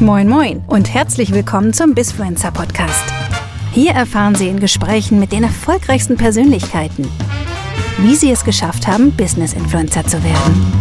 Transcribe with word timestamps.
Moin 0.00 0.28
Moin 0.28 0.62
und 0.68 0.94
herzlich 0.94 1.32
willkommen 1.32 1.72
zum 1.72 1.92
Bisfluencer 1.92 2.52
Podcast. 2.52 3.02
Hier 3.72 3.90
erfahren 3.90 4.36
Sie 4.36 4.46
in 4.46 4.60
Gesprächen 4.60 5.18
mit 5.18 5.32
den 5.32 5.42
erfolgreichsten 5.42 6.16
Persönlichkeiten, 6.16 7.10
wie 7.98 8.14
sie 8.14 8.30
es 8.30 8.44
geschafft 8.44 8.86
haben, 8.86 9.10
Business 9.16 9.54
Influencer 9.54 10.06
zu 10.06 10.22
werden. 10.22 10.72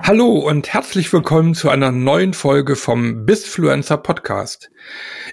Hallo 0.00 0.38
und 0.38 0.72
herzlich 0.72 1.12
willkommen 1.12 1.54
zu 1.54 1.68
einer 1.68 1.92
neuen 1.92 2.32
Folge 2.32 2.76
vom 2.76 3.26
Bisfluencer 3.26 3.98
Podcast. 3.98 4.70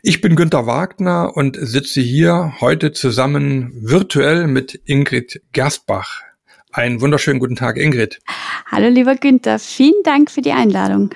Ich 0.04 0.20
bin 0.20 0.36
Günter 0.36 0.68
Wagner 0.68 1.32
und 1.34 1.58
sitze 1.58 2.02
hier 2.02 2.56
heute 2.60 2.92
zusammen 2.92 3.72
virtuell 3.74 4.48
mit 4.48 4.82
Ingrid 4.84 5.42
Gerstbach. 5.54 6.29
Einen 6.72 7.02
wunderschönen 7.02 7.40
guten 7.40 7.56
Tag, 7.56 7.78
Ingrid. 7.78 8.20
Hallo, 8.68 8.90
lieber 8.90 9.16
Günther. 9.16 9.58
Vielen 9.58 10.04
Dank 10.04 10.30
für 10.30 10.42
die 10.42 10.52
Einladung. 10.52 11.16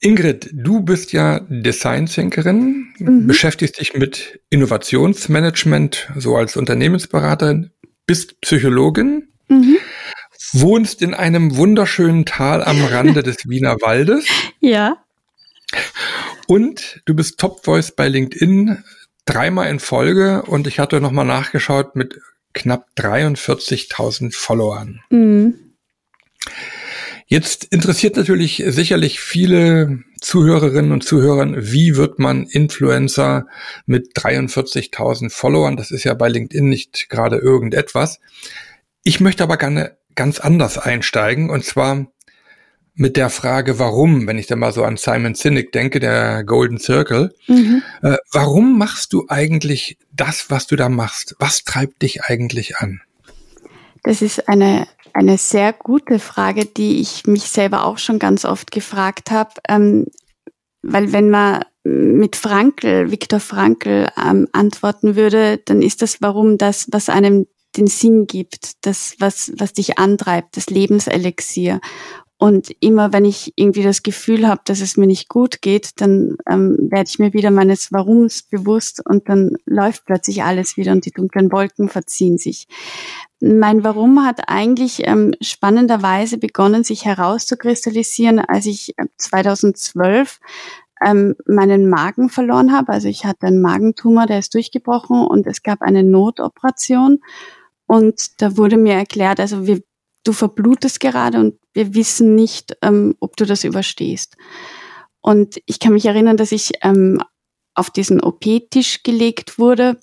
Ingrid, 0.00 0.50
du 0.52 0.82
bist 0.82 1.12
ja 1.12 1.40
Design 1.48 2.06
Thinkerin, 2.06 2.92
mhm. 2.98 3.26
beschäftigst 3.26 3.80
dich 3.80 3.94
mit 3.94 4.40
Innovationsmanagement, 4.50 6.10
so 6.16 6.36
als 6.36 6.56
Unternehmensberaterin, 6.56 7.70
bist 8.06 8.40
Psychologin, 8.40 9.28
mhm. 9.48 9.78
wohnst 10.52 11.02
in 11.02 11.14
einem 11.14 11.56
wunderschönen 11.56 12.24
Tal 12.24 12.62
am 12.62 12.84
Rande 12.90 13.24
des 13.24 13.48
Wiener 13.48 13.76
Waldes. 13.80 14.26
Ja. 14.60 14.98
Und 16.46 17.02
du 17.04 17.14
bist 17.14 17.40
Top 17.40 17.64
Voice 17.64 17.90
bei 17.90 18.08
LinkedIn 18.08 18.84
dreimal 19.24 19.68
in 19.68 19.80
Folge 19.80 20.42
und 20.42 20.68
ich 20.68 20.78
hatte 20.78 21.00
nochmal 21.00 21.26
nachgeschaut 21.26 21.96
mit 21.96 22.20
knapp 22.58 22.88
43.000 22.96 24.34
Followern. 24.34 25.00
Mhm. 25.10 25.54
Jetzt 27.26 27.64
interessiert 27.64 28.16
natürlich 28.16 28.64
sicherlich 28.68 29.20
viele 29.20 30.02
Zuhörerinnen 30.20 30.92
und 30.92 31.04
Zuhörer, 31.04 31.46
wie 31.56 31.96
wird 31.96 32.18
man 32.18 32.46
Influencer 32.46 33.46
mit 33.84 34.16
43.000 34.16 35.30
Followern? 35.30 35.76
Das 35.76 35.90
ist 35.90 36.04
ja 36.04 36.14
bei 36.14 36.28
LinkedIn 36.28 36.68
nicht 36.68 37.08
gerade 37.10 37.36
irgendetwas. 37.36 38.18
Ich 39.04 39.20
möchte 39.20 39.42
aber 39.42 39.58
gerne 39.58 39.98
ganz 40.14 40.40
anders 40.40 40.78
einsteigen 40.78 41.50
und 41.50 41.64
zwar 41.64 42.10
mit 42.98 43.16
der 43.16 43.30
Frage, 43.30 43.78
warum, 43.78 44.26
wenn 44.26 44.38
ich 44.38 44.48
da 44.48 44.56
mal 44.56 44.72
so 44.72 44.82
an 44.82 44.96
Simon 44.96 45.34
Sinek 45.34 45.70
denke, 45.70 46.00
der 46.00 46.42
Golden 46.42 46.78
Circle, 46.78 47.32
mhm. 47.46 47.82
äh, 48.02 48.16
warum 48.32 48.76
machst 48.76 49.12
du 49.12 49.26
eigentlich 49.28 49.98
das, 50.12 50.50
was 50.50 50.66
du 50.66 50.74
da 50.74 50.88
machst? 50.88 51.36
Was 51.38 51.62
treibt 51.62 52.02
dich 52.02 52.24
eigentlich 52.24 52.78
an? 52.78 53.00
Das 54.02 54.20
ist 54.20 54.48
eine, 54.48 54.88
eine 55.14 55.38
sehr 55.38 55.72
gute 55.72 56.18
Frage, 56.18 56.66
die 56.66 57.00
ich 57.00 57.24
mich 57.26 57.44
selber 57.44 57.84
auch 57.84 57.98
schon 57.98 58.18
ganz 58.18 58.44
oft 58.44 58.72
gefragt 58.72 59.30
habe. 59.30 59.52
Ähm, 59.68 60.06
weil 60.82 61.12
wenn 61.12 61.30
man 61.30 61.64
mit 61.84 62.34
Frankl, 62.34 63.12
Viktor 63.12 63.40
Frankl 63.40 64.08
ähm, 64.20 64.48
antworten 64.52 65.14
würde, 65.14 65.58
dann 65.64 65.82
ist 65.82 66.02
das 66.02 66.20
Warum 66.20 66.58
das, 66.58 66.88
was 66.90 67.08
einem 67.08 67.46
den 67.76 67.86
Sinn 67.86 68.26
gibt, 68.26 68.84
das, 68.84 69.14
was, 69.20 69.52
was 69.56 69.72
dich 69.72 69.98
antreibt, 69.98 70.56
das 70.56 70.66
Lebenselixier. 70.66 71.80
Und 72.40 72.70
immer 72.78 73.12
wenn 73.12 73.24
ich 73.24 73.52
irgendwie 73.56 73.82
das 73.82 74.04
Gefühl 74.04 74.46
habe, 74.46 74.60
dass 74.64 74.80
es 74.80 74.96
mir 74.96 75.08
nicht 75.08 75.28
gut 75.28 75.60
geht, 75.60 76.00
dann 76.00 76.36
ähm, 76.48 76.76
werde 76.88 77.08
ich 77.08 77.18
mir 77.18 77.32
wieder 77.32 77.50
meines 77.50 77.92
Warums 77.92 78.44
bewusst 78.44 79.04
und 79.04 79.28
dann 79.28 79.56
läuft 79.66 80.06
plötzlich 80.06 80.44
alles 80.44 80.76
wieder 80.76 80.92
und 80.92 81.04
die 81.04 81.10
dunklen 81.10 81.50
Wolken 81.50 81.88
verziehen 81.88 82.38
sich. 82.38 82.68
Mein 83.40 83.82
Warum 83.82 84.24
hat 84.24 84.48
eigentlich 84.48 85.04
ähm, 85.04 85.34
spannenderweise 85.40 86.38
begonnen, 86.38 86.84
sich 86.84 87.04
herauszukristallisieren, 87.04 88.38
als 88.38 88.66
ich 88.66 88.94
2012 89.16 90.38
äh, 90.40 91.10
ähm, 91.10 91.34
meinen 91.46 91.88
Magen 91.88 92.28
verloren 92.28 92.72
habe. 92.72 92.92
Also 92.92 93.08
ich 93.08 93.24
hatte 93.24 93.48
einen 93.48 93.60
Magentumor, 93.60 94.26
der 94.26 94.38
ist 94.38 94.54
durchgebrochen 94.54 95.26
und 95.26 95.46
es 95.46 95.64
gab 95.64 95.82
eine 95.82 96.04
Notoperation. 96.04 97.18
Und 97.86 98.40
da 98.40 98.56
wurde 98.56 98.76
mir 98.76 98.94
erklärt, 98.94 99.40
also 99.40 99.66
wir 99.66 99.80
du 100.24 100.32
verblutest 100.32 101.00
gerade 101.00 101.40
und 101.40 101.54
wir 101.78 101.94
wissen 101.94 102.34
nicht, 102.34 102.76
ähm, 102.82 103.14
ob 103.20 103.36
du 103.36 103.46
das 103.46 103.62
überstehst. 103.62 104.36
Und 105.20 105.60
ich 105.64 105.78
kann 105.78 105.92
mich 105.92 106.06
erinnern, 106.06 106.36
dass 106.36 106.50
ich 106.50 106.72
ähm, 106.82 107.22
auf 107.74 107.90
diesen 107.90 108.20
OP-Tisch 108.20 109.04
gelegt 109.04 109.60
wurde 109.60 110.00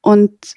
und 0.00 0.54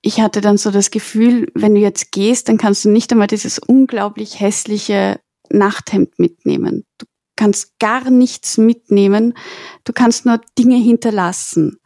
ich 0.00 0.20
hatte 0.20 0.40
dann 0.40 0.56
so 0.56 0.70
das 0.70 0.92
Gefühl, 0.92 1.50
wenn 1.54 1.74
du 1.74 1.80
jetzt 1.80 2.12
gehst, 2.12 2.48
dann 2.48 2.58
kannst 2.58 2.84
du 2.84 2.90
nicht 2.90 3.10
einmal 3.10 3.26
dieses 3.26 3.58
unglaublich 3.58 4.38
hässliche 4.38 5.20
Nachthemd 5.50 6.20
mitnehmen. 6.20 6.84
Du 6.98 7.06
kannst 7.34 7.80
gar 7.80 8.08
nichts 8.08 8.56
mitnehmen. 8.58 9.34
Du 9.82 9.92
kannst 9.92 10.24
nur 10.24 10.40
Dinge 10.56 10.76
hinterlassen. 10.76 11.80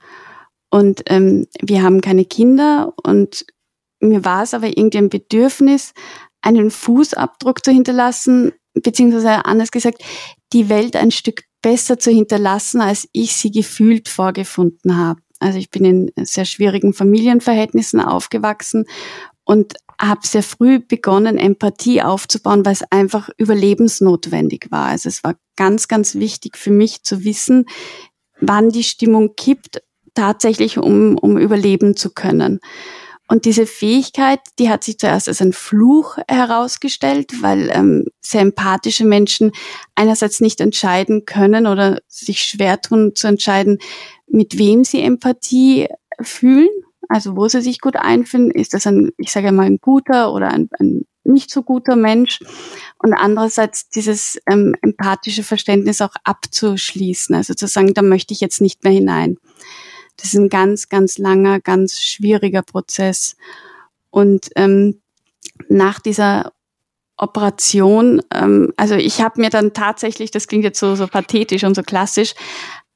Und 0.71 1.05
ähm, 1.07 1.47
wir 1.63 1.83
haben 1.83 2.03
keine 2.03 2.27
Kinder 2.27 2.93
und 3.03 3.47
mir 4.01 4.25
war 4.27 4.43
es 4.43 4.53
aber 4.53 4.67
irgendwie 4.67 4.99
ein 4.99 5.09
Bedürfnis, 5.09 5.95
einen 6.43 6.71
Fußabdruck 6.71 7.65
zu 7.65 7.71
hinterlassen, 7.71 8.53
beziehungsweise 8.75 9.45
anders 9.45 9.71
gesagt, 9.71 10.03
die 10.53 10.69
Welt 10.69 10.97
ein 10.97 11.11
Stück 11.11 11.45
besser 11.63 11.99
zu 11.99 12.11
hinterlassen, 12.11 12.81
als 12.81 13.09
ich 13.13 13.35
sie 13.37 13.51
gefühlt 13.51 14.09
vorgefunden 14.09 14.97
habe. 14.97 15.21
Also 15.39 15.59
ich 15.59 15.71
bin 15.71 15.85
in 15.85 16.13
sehr 16.25 16.45
schwierigen 16.45 16.93
Familienverhältnissen 16.93 18.01
aufgewachsen 18.01 18.87
und 19.45 19.75
habe 20.01 20.21
sehr 20.25 20.43
früh 20.43 20.81
begonnen, 20.81 21.39
Empathie 21.39 22.03
aufzubauen, 22.03 22.65
weil 22.65 22.73
es 22.73 22.85
einfach 22.91 23.29
überlebensnotwendig 23.39 24.67
war. 24.71 24.87
Also 24.87 25.09
es 25.09 25.23
war 25.23 25.37
ganz, 25.57 25.89
ganz 25.89 26.15
wichtig 26.17 26.57
für 26.57 26.71
mich 26.71 27.03
zu 27.03 27.25
wissen, 27.25 27.67
wann 28.41 28.71
die 28.71 28.83
Stimmung 28.83 29.35
kippt, 29.37 29.83
tatsächlich 30.15 30.79
um, 30.79 31.17
um 31.17 31.39
überleben 31.39 31.97
zu 31.97 32.11
können. 32.11 32.61
Und 33.33 33.47
diese 33.47 33.65
Fähigkeit, 33.65 34.41
die 34.59 34.69
hat 34.69 34.85
sich 34.85 34.99
zuerst 34.99 35.27
als 35.27 35.41
ein 35.41 35.55
Fluch 35.55 36.19
herausgestellt, 36.29 37.33
weil 37.41 37.71
ähm, 37.73 38.05
sehr 38.21 38.43
empathische 38.43 39.07
Menschen 39.07 39.53
einerseits 39.95 40.43
nicht 40.43 40.61
entscheiden 40.61 41.25
können 41.25 41.67
oder 41.67 42.03
sich 42.09 42.43
schwer 42.43 42.83
tun 42.83 43.13
zu 43.15 43.29
entscheiden, 43.29 43.79
mit 44.27 44.59
wem 44.59 44.85
sie 44.85 45.01
Empathie 45.01 45.89
fühlen, 46.21 46.69
also 47.09 47.35
wo 47.35 47.49
sie 47.49 47.63
sich 47.63 47.81
gut 47.81 47.97
einfinden. 47.97 48.51
Ist 48.51 48.75
das 48.75 48.87
ein, 48.87 49.13
ich 49.17 49.33
sage 49.33 49.51
mal, 49.51 49.65
ein 49.65 49.79
guter 49.81 50.35
oder 50.35 50.49
ein, 50.49 50.69
ein 50.79 51.07
nicht 51.25 51.51
so 51.51 51.63
guter 51.63 51.97
Mensch? 51.97 52.39
Und 52.99 53.15
andererseits 53.15 53.89
dieses 53.89 54.39
ähm, 54.47 54.75
empathische 54.83 55.43
Verständnis 55.43 56.03
auch 56.03 56.17
abzuschließen, 56.25 57.35
also 57.35 57.55
zu 57.55 57.67
sagen, 57.67 57.95
da 57.95 58.03
möchte 58.03 58.35
ich 58.35 58.43
jetzt 58.43 58.61
nicht 58.61 58.85
mehr 58.85 58.93
hinein. 58.93 59.39
Das 60.17 60.33
ist 60.33 60.39
ein 60.39 60.49
ganz, 60.49 60.89
ganz 60.89 61.19
langer, 61.19 61.61
ganz 61.61 62.01
schwieriger 62.01 62.63
Prozess. 62.63 63.37
Und 64.11 64.51
ähm, 64.57 65.01
nach 65.69 66.01
dieser 66.01 66.53
Operation, 67.17 68.23
ähm, 68.33 68.73
also 68.77 68.95
ich 68.95 69.21
habe 69.21 69.41
mir 69.41 69.51
dann 69.51 69.73
tatsächlich, 69.73 70.31
das 70.31 70.49
klingt 70.49 70.65
jetzt 70.65 70.81
so, 70.81 70.95
so 70.95 71.07
pathetisch 71.07 71.65
und 71.65 71.75
so 71.75 71.83
klassisch, 71.83 72.35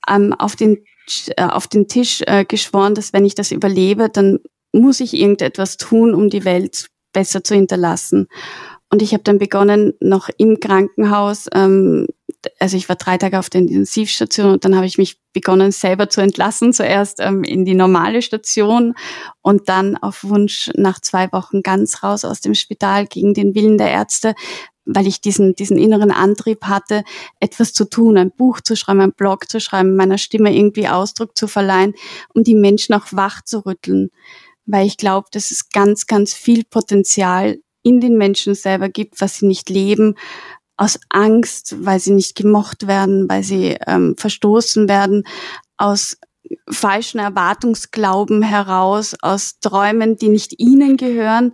ähm, 0.08 0.32
auf, 0.34 0.56
den, 0.56 0.84
äh, 1.36 1.44
auf 1.44 1.66
den 1.66 1.88
Tisch 1.88 2.22
äh, 2.26 2.44
geschworen, 2.44 2.94
dass 2.94 3.12
wenn 3.12 3.24
ich 3.24 3.34
das 3.34 3.50
überlebe, 3.50 4.08
dann 4.08 4.40
muss 4.72 5.00
ich 5.00 5.14
irgendetwas 5.14 5.76
tun, 5.76 6.14
um 6.14 6.28
die 6.28 6.44
Welt 6.44 6.88
besser 7.12 7.42
zu 7.42 7.54
hinterlassen. 7.54 8.28
Und 8.90 9.02
ich 9.02 9.12
habe 9.12 9.22
dann 9.24 9.38
begonnen, 9.38 9.94
noch 10.00 10.28
im 10.36 10.60
Krankenhaus 10.60 11.48
ähm, 11.54 12.06
also 12.58 12.76
ich 12.76 12.88
war 12.88 12.96
drei 12.96 13.18
Tage 13.18 13.38
auf 13.38 13.50
der 13.50 13.62
Intensivstation 13.62 14.52
und 14.52 14.64
dann 14.64 14.76
habe 14.76 14.86
ich 14.86 14.98
mich 14.98 15.18
begonnen, 15.32 15.72
selber 15.72 16.08
zu 16.08 16.20
entlassen. 16.20 16.72
Zuerst 16.72 17.20
ähm, 17.20 17.44
in 17.44 17.64
die 17.64 17.74
normale 17.74 18.22
Station 18.22 18.94
und 19.42 19.68
dann 19.68 19.96
auf 19.96 20.24
Wunsch 20.24 20.70
nach 20.74 21.00
zwei 21.00 21.30
Wochen 21.32 21.62
ganz 21.62 22.02
raus 22.02 22.24
aus 22.24 22.40
dem 22.40 22.54
Spital 22.54 23.06
gegen 23.06 23.34
den 23.34 23.54
Willen 23.54 23.78
der 23.78 23.90
Ärzte, 23.90 24.34
weil 24.84 25.06
ich 25.06 25.20
diesen, 25.20 25.54
diesen 25.54 25.78
inneren 25.78 26.10
Antrieb 26.10 26.64
hatte, 26.64 27.02
etwas 27.40 27.72
zu 27.72 27.84
tun, 27.84 28.16
ein 28.16 28.30
Buch 28.30 28.60
zu 28.60 28.76
schreiben, 28.76 29.00
ein 29.00 29.12
Blog 29.12 29.50
zu 29.50 29.60
schreiben, 29.60 29.96
meiner 29.96 30.18
Stimme 30.18 30.56
irgendwie 30.56 30.88
Ausdruck 30.88 31.36
zu 31.36 31.48
verleihen, 31.48 31.94
um 32.34 32.44
die 32.44 32.54
Menschen 32.54 32.94
auch 32.94 33.06
wach 33.10 33.42
zu 33.42 33.66
rütteln. 33.66 34.10
Weil 34.64 34.86
ich 34.86 34.96
glaube, 34.96 35.28
dass 35.32 35.50
es 35.50 35.68
ganz, 35.70 36.06
ganz 36.06 36.34
viel 36.34 36.64
Potenzial 36.64 37.58
in 37.82 38.00
den 38.00 38.16
Menschen 38.16 38.54
selber 38.56 38.88
gibt, 38.88 39.20
was 39.20 39.36
sie 39.36 39.46
nicht 39.46 39.70
leben, 39.70 40.16
aus 40.76 40.98
Angst, 41.08 41.76
weil 41.80 42.00
sie 42.00 42.12
nicht 42.12 42.36
gemocht 42.36 42.86
werden, 42.86 43.28
weil 43.28 43.42
sie 43.42 43.76
ähm, 43.86 44.14
verstoßen 44.16 44.88
werden, 44.88 45.24
aus 45.76 46.18
falschen 46.68 47.18
Erwartungsglauben 47.18 48.42
heraus, 48.42 49.16
aus 49.20 49.58
Träumen, 49.60 50.16
die 50.16 50.28
nicht 50.28 50.60
ihnen 50.60 50.96
gehören 50.96 51.52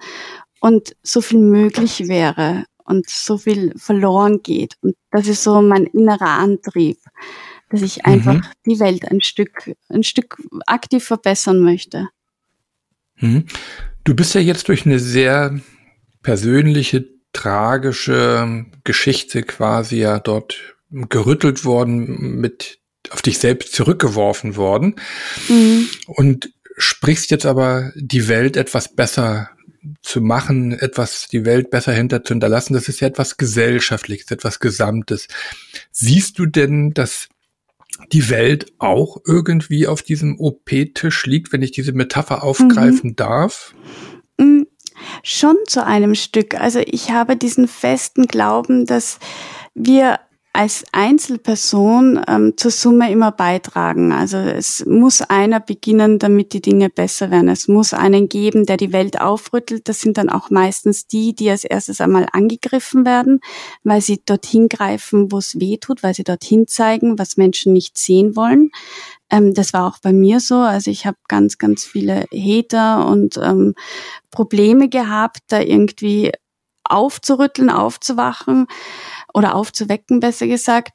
und 0.61 0.97
so 1.03 1.21
viel 1.21 1.39
möglich 1.39 2.09
wäre 2.09 2.65
und 2.85 3.09
so 3.09 3.39
viel 3.39 3.73
verloren 3.77 4.43
geht. 4.43 4.77
Und 4.81 4.97
das 5.11 5.29
ist 5.29 5.43
so 5.43 5.63
mein 5.63 5.85
innerer 5.85 6.39
Antrieb, 6.39 6.99
dass 7.71 7.83
ich 7.83 8.05
einfach 8.05 8.35
mhm. 8.35 8.47
die 8.67 8.81
Welt 8.81 9.11
ein 9.11 9.23
Stück, 9.23 9.75
ein 9.89 10.03
Stück 10.03 10.37
aktiv 10.67 11.05
verbessern 11.05 11.61
möchte. 11.61 12.09
Mhm. 13.17 13.47
Du 14.05 14.15
bist 14.15 14.35
ja 14.35 14.41
jetzt 14.41 14.69
durch 14.69 14.85
eine 14.85 14.99
sehr 14.99 15.61
persönliche 16.23 17.12
tragische 17.33 18.67
Geschichte 18.85 19.43
quasi 19.43 19.97
ja 19.97 20.19
dort 20.19 20.77
gerüttelt 20.91 21.65
worden, 21.65 22.41
mit 22.41 22.79
auf 23.11 23.23
dich 23.23 23.39
selbst 23.39 23.75
zurückgeworfen 23.75 24.57
worden 24.57 24.97
mhm. 25.49 25.89
und 26.07 26.53
sprichst 26.77 27.31
jetzt 27.31 27.47
aber 27.47 27.93
die 27.97 28.29
Welt 28.29 28.57
etwas 28.57 28.95
besser 28.95 29.51
zu 30.03 30.21
machen, 30.21 30.73
etwas 30.73 31.29
die 31.29 31.45
Welt 31.45 31.71
besser 31.71 31.93
hinter 31.93 32.23
zu 32.23 32.35
hinterlassen, 32.35 32.75
das 32.75 32.89
ist 32.89 33.01
ja 33.01 33.09
etwas 33.09 33.37
Gesellschaftliches, 33.37 34.31
etwas 34.31 34.61
Gesamtes. 34.61 35.27
Siehst 35.91 36.39
du 36.39 36.47
denn, 36.47 36.93
dass 36.95 37.29
die 38.13 38.31
Welt 38.31 38.73
auch 38.79 39.19
irgendwie 39.27 39.87
auf 39.87 40.03
diesem 40.03 40.39
OP-Tisch 40.39 41.27
liegt, 41.27 41.53
wenn 41.53 41.63
ich 41.63 41.73
diese 41.73 41.93
Metapher 41.93 42.43
aufgreifen 42.43 43.11
mhm. 43.11 43.17
darf? 43.17 43.75
Schon 45.23 45.57
zu 45.67 45.85
einem 45.85 46.15
Stück. 46.15 46.55
Also 46.55 46.81
ich 46.85 47.11
habe 47.11 47.37
diesen 47.37 47.69
festen 47.69 48.27
Glauben, 48.27 48.87
dass 48.87 49.19
wir 49.75 50.19
als 50.55 50.85
Einzelperson 50.93 52.21
ähm, 52.29 52.53
zur 52.59 52.71
Summe 52.71 53.11
immer 53.11 53.33
beitragen. 53.33 54.13
Also 54.13 54.37
es 54.37 54.85
muss 54.85 55.23
einer 55.23 55.61
beginnen, 55.61 56.19
damit 56.19 56.53
die 56.53 56.61
Dinge 56.61 56.91
besser 56.91 57.31
werden. 57.31 57.49
Es 57.49 57.69
muss 57.69 57.95
einen 57.95 58.29
geben, 58.29 58.67
der 58.67 58.77
die 58.77 58.93
Welt 58.93 59.19
aufrüttelt. 59.19 59.89
Das 59.89 60.01
sind 60.01 60.19
dann 60.19 60.29
auch 60.29 60.51
meistens 60.51 61.07
die, 61.07 61.35
die 61.35 61.49
als 61.49 61.65
erstes 61.65 62.03
einmal 62.03 62.27
angegriffen 62.33 63.07
werden, 63.07 63.41
weil 63.83 64.03
sie 64.03 64.21
dorthin 64.27 64.69
greifen, 64.69 65.33
wo 65.33 65.39
es 65.39 65.59
weh 65.59 65.79
tut, 65.79 66.03
weil 66.03 66.15
sie 66.15 66.25
dorthin 66.25 66.67
zeigen, 66.67 67.19
was 67.19 67.39
Menschen 67.39 67.73
nicht 67.73 67.97
sehen 67.97 68.37
wollen. 68.37 68.71
Ähm, 69.33 69.55
das 69.55 69.73
war 69.73 69.87
auch 69.89 69.99
bei 69.99 70.13
mir 70.13 70.39
so. 70.39 70.57
Also 70.57 70.91
ich 70.91 71.07
habe 71.07 71.17
ganz, 71.27 71.59
ganz 71.59 71.85
viele 71.85 72.27
Hater 72.33 73.07
und 73.09 73.39
ähm, 73.39 73.75
Probleme 74.31 74.89
gehabt, 74.89 75.39
da 75.49 75.61
irgendwie 75.61 76.31
aufzurütteln, 76.85 77.71
aufzuwachen 77.71 78.67
oder 79.33 79.55
aufzuwecken, 79.55 80.21
besser 80.21 80.47
gesagt. 80.47 80.91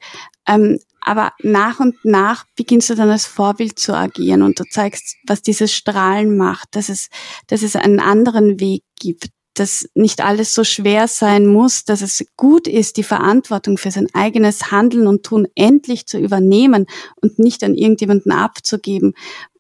Ähm, 0.48 0.80
aber 1.02 1.32
nach 1.42 1.80
und 1.80 1.96
nach 2.04 2.46
beginnst 2.56 2.90
du 2.90 2.96
dann 2.96 3.10
als 3.10 3.26
Vorbild 3.26 3.80
zu 3.80 3.96
agieren 3.96 4.42
und 4.44 4.60
du 4.60 4.66
zeigst, 4.66 5.16
was 5.26 5.42
dieses 5.42 5.74
Strahlen 5.74 6.38
macht, 6.38 6.76
dass 6.76 6.90
es, 6.90 7.10
dass 7.48 7.64
es 7.64 7.76
einen 7.76 8.00
anderen 8.00 8.60
Weg 8.60 8.84
gibt, 9.00 9.30
dass 9.60 9.90
nicht 9.94 10.24
alles 10.24 10.54
so 10.54 10.64
schwer 10.64 11.08
sein 11.08 11.48
muss, 11.48 11.86
dass 11.86 12.02
es 12.02 12.26
gut 12.36 12.68
ist, 12.68 12.98
die 12.98 13.04
Verantwortung 13.04 13.78
für 13.78 13.92
sein 13.92 14.08
eigenes 14.14 14.72
Handeln 14.72 15.08
und 15.08 15.24
Tun 15.24 15.48
endlich 15.56 16.06
zu 16.08 16.18
übernehmen 16.18 16.86
und 17.22 17.40
nicht 17.40 17.64
an 17.64 17.76
irgendjemanden 17.76 18.32
abzugeben 18.32 19.14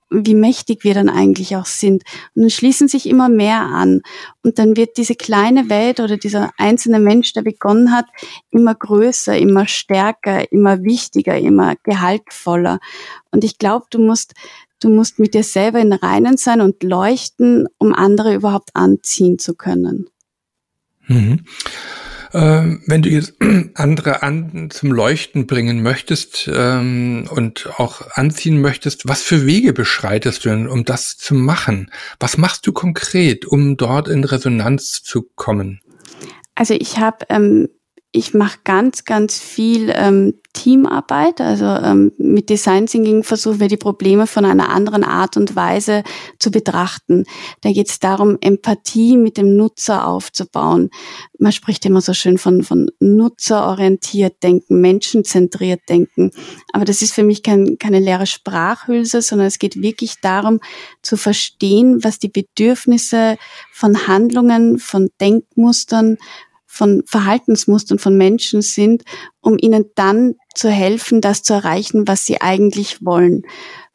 wie 0.09 0.35
mächtig 0.35 0.83
wir 0.83 0.93
dann 0.93 1.09
eigentlich 1.09 1.55
auch 1.55 1.65
sind. 1.65 2.03
Und 2.33 2.43
dann 2.43 2.49
schließen 2.49 2.87
sich 2.87 3.07
immer 3.07 3.29
mehr 3.29 3.61
an. 3.61 4.01
Und 4.43 4.59
dann 4.59 4.77
wird 4.77 4.97
diese 4.97 5.15
kleine 5.15 5.69
Welt 5.69 5.99
oder 5.99 6.17
dieser 6.17 6.51
einzelne 6.57 6.99
Mensch, 6.99 7.33
der 7.33 7.41
begonnen 7.41 7.91
hat, 7.91 8.05
immer 8.49 8.73
größer, 8.73 9.37
immer 9.37 9.67
stärker, 9.67 10.51
immer 10.51 10.83
wichtiger, 10.83 11.37
immer 11.37 11.75
gehaltvoller. 11.83 12.79
Und 13.31 13.43
ich 13.43 13.57
glaube, 13.57 13.87
du 13.89 13.99
musst, 13.99 14.33
du 14.79 14.89
musst 14.89 15.19
mit 15.19 15.33
dir 15.33 15.43
selber 15.43 15.79
in 15.79 15.93
Reinen 15.93 16.37
sein 16.37 16.61
und 16.61 16.83
leuchten, 16.83 17.67
um 17.77 17.93
andere 17.93 18.33
überhaupt 18.33 18.69
anziehen 18.73 19.39
zu 19.39 19.55
können. 19.55 20.09
Mhm. 21.07 21.45
Ähm, 22.33 22.83
wenn 22.85 23.01
du 23.01 23.09
jetzt 23.09 23.35
andere 23.75 24.21
an 24.21 24.69
zum 24.69 24.91
Leuchten 24.91 25.47
bringen 25.47 25.81
möchtest 25.81 26.49
ähm, 26.53 27.27
und 27.29 27.69
auch 27.77 28.01
anziehen 28.11 28.59
möchtest, 28.59 29.07
was 29.07 29.21
für 29.21 29.45
Wege 29.45 29.73
beschreitest 29.73 30.45
du 30.45 30.49
denn, 30.49 30.67
um 30.67 30.83
das 30.83 31.17
zu 31.17 31.35
machen? 31.35 31.89
Was 32.19 32.37
machst 32.37 32.67
du 32.67 32.73
konkret, 32.73 33.45
um 33.45 33.77
dort 33.77 34.07
in 34.07 34.23
Resonanz 34.23 35.03
zu 35.03 35.23
kommen? 35.35 35.81
Also 36.55 36.73
ich 36.73 36.97
habe 36.97 37.25
ähm, 37.29 37.69
ich 38.11 38.33
mache 38.33 38.59
ganz, 38.63 39.03
ganz 39.05 39.37
viel 39.39 39.91
ähm, 39.93 40.35
Teamarbeit. 40.53 41.39
Also 41.39 41.65
ähm, 41.65 42.13
mit 42.17 42.49
Design 42.49 42.87
Thinking 42.87 43.23
versuchen 43.23 43.59
wir 43.59 43.67
die 43.67 43.77
Probleme 43.77 44.27
von 44.27 44.45
einer 44.45 44.69
anderen 44.69 45.03
Art 45.03 45.37
und 45.37 45.55
Weise 45.55 46.03
zu 46.39 46.49
betrachten. 46.49 47.25
Da 47.61 47.71
geht 47.71 47.89
es 47.89 47.99
darum, 47.99 48.37
Empathie 48.41 49.17
mit 49.17 49.37
dem 49.37 49.55
Nutzer 49.55 50.07
aufzubauen. 50.07 50.89
Man 51.37 51.51
spricht 51.51 51.85
immer 51.85 52.01
so 52.01 52.13
schön 52.13 52.37
von, 52.37 52.63
von 52.63 52.89
nutzerorientiert 52.99 54.41
denken, 54.41 54.81
menschenzentriert 54.81 55.81
denken. 55.89 56.31
Aber 56.73 56.85
das 56.85 57.01
ist 57.01 57.13
für 57.13 57.23
mich 57.23 57.43
kein, 57.43 57.77
keine 57.77 57.99
leere 57.99 58.25
Sprachhülse, 58.25 59.21
sondern 59.21 59.47
es 59.47 59.59
geht 59.59 59.81
wirklich 59.81 60.15
darum, 60.21 60.59
zu 61.03 61.17
verstehen, 61.17 62.03
was 62.03 62.17
die 62.17 62.29
Bedürfnisse 62.29 63.37
von 63.71 64.07
Handlungen, 64.07 64.79
von 64.79 65.09
Denkmustern, 65.21 66.17
von 66.77 67.03
Verhaltensmustern 67.05 67.99
von 67.99 68.15
Menschen 68.15 68.61
sind, 68.61 69.03
um 69.41 69.57
ihnen 69.59 69.85
dann 69.95 70.35
zu 70.55 70.69
helfen, 70.69 71.21
das 71.21 71.43
zu 71.43 71.53
erreichen, 71.53 72.07
was 72.07 72.25
sie 72.25 72.41
eigentlich 72.41 73.03
wollen 73.03 73.43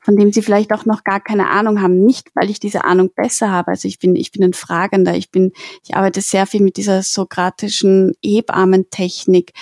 von 0.05 0.17
dem 0.17 0.33
sie 0.33 0.43
vielleicht 0.43 0.73
auch 0.73 0.85
noch 0.85 1.05
gar 1.05 1.21
keine 1.21 1.49
Ahnung 1.49 1.81
haben. 1.81 2.05
Nicht, 2.05 2.31
weil 2.35 2.51
ich 2.51 2.59
diese 2.59 2.85
Ahnung 2.85 3.11
besser 3.15 3.51
habe. 3.51 3.69
Also 3.69 3.87
ich 3.87 3.99
bin, 3.99 4.17
ich 4.17 4.33
bin 4.33 4.43
ein 4.43 4.53
Fragender. 4.53 5.15
Ich 5.15 5.31
bin, 5.31 5.53
ich 5.85 5.95
arbeite 5.95 6.21
sehr 6.21 6.47
viel 6.47 6.61
mit 6.61 6.77
dieser 6.77 7.03
sokratischen 7.03 8.13
Hebammentechnik, 8.23 9.53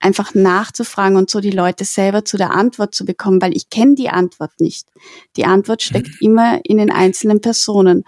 einfach 0.00 0.34
nachzufragen 0.34 1.18
und 1.18 1.28
so 1.28 1.40
die 1.40 1.50
Leute 1.50 1.84
selber 1.84 2.24
zu 2.24 2.38
der 2.38 2.52
Antwort 2.52 2.94
zu 2.94 3.04
bekommen, 3.04 3.42
weil 3.42 3.54
ich 3.54 3.68
kenne 3.68 3.94
die 3.94 4.08
Antwort 4.08 4.52
nicht. 4.58 4.88
Die 5.36 5.44
Antwort 5.44 5.82
steckt 5.82 6.20
mhm. 6.20 6.26
immer 6.26 6.60
in 6.64 6.78
den 6.78 6.90
einzelnen 6.90 7.42
Personen. 7.42 8.04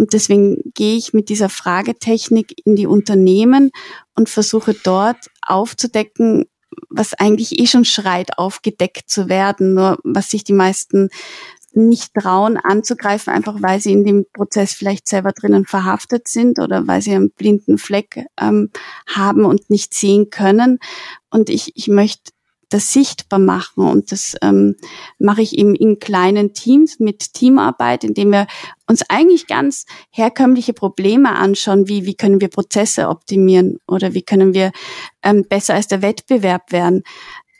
Und 0.00 0.14
deswegen 0.14 0.56
gehe 0.74 0.96
ich 0.96 1.12
mit 1.12 1.28
dieser 1.28 1.50
Fragetechnik 1.50 2.54
in 2.64 2.74
die 2.74 2.86
Unternehmen 2.86 3.70
und 4.16 4.30
versuche 4.30 4.72
dort 4.72 5.18
aufzudecken, 5.42 6.46
was 6.88 7.12
eigentlich 7.12 7.58
eh 7.58 7.66
schon 7.66 7.84
schreit, 7.84 8.38
aufgedeckt 8.38 9.10
zu 9.10 9.28
werden, 9.28 9.74
nur 9.74 9.98
was 10.02 10.30
sich 10.30 10.42
die 10.42 10.54
meisten 10.54 11.10
nicht 11.74 12.14
trauen 12.14 12.56
anzugreifen, 12.56 13.30
einfach 13.30 13.60
weil 13.60 13.78
sie 13.78 13.92
in 13.92 14.04
dem 14.04 14.24
Prozess 14.32 14.72
vielleicht 14.72 15.06
selber 15.06 15.32
drinnen 15.32 15.66
verhaftet 15.66 16.28
sind 16.28 16.58
oder 16.58 16.86
weil 16.88 17.02
sie 17.02 17.14
einen 17.14 17.30
blinden 17.30 17.76
Fleck 17.76 18.24
ähm, 18.40 18.70
haben 19.06 19.44
und 19.44 19.68
nicht 19.68 19.92
sehen 19.92 20.30
können. 20.30 20.78
Und 21.28 21.50
ich, 21.50 21.72
ich 21.76 21.88
möchte 21.88 22.32
das 22.70 22.92
sichtbar 22.92 23.38
machen. 23.38 23.86
Und 23.86 24.12
das 24.12 24.36
ähm, 24.42 24.76
mache 25.18 25.42
ich 25.42 25.58
eben 25.58 25.74
in 25.74 25.98
kleinen 25.98 26.54
Teams 26.54 26.98
mit 26.98 27.34
Teamarbeit, 27.34 28.04
indem 28.04 28.32
wir 28.32 28.46
uns 28.88 29.02
eigentlich 29.08 29.46
ganz 29.46 29.84
herkömmliche 30.10 30.72
Probleme 30.72 31.36
anschauen, 31.36 31.88
wie, 31.88 32.06
wie 32.06 32.14
können 32.14 32.40
wir 32.40 32.48
Prozesse 32.48 33.08
optimieren 33.08 33.78
oder 33.86 34.14
wie 34.14 34.22
können 34.22 34.54
wir 34.54 34.72
ähm, 35.22 35.44
besser 35.48 35.74
als 35.74 35.88
der 35.88 36.02
Wettbewerb 36.02 36.72
werden. 36.72 37.02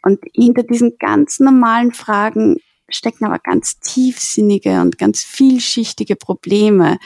Und 0.02 0.20
hinter 0.32 0.62
diesen 0.62 0.96
ganz 0.98 1.40
normalen 1.40 1.92
Fragen 1.92 2.56
stecken 2.88 3.24
aber 3.24 3.38
ganz 3.38 3.78
tiefsinnige 3.80 4.80
und 4.80 4.98
ganz 4.98 5.22
vielschichtige 5.22 6.16
Probleme. 6.16 6.98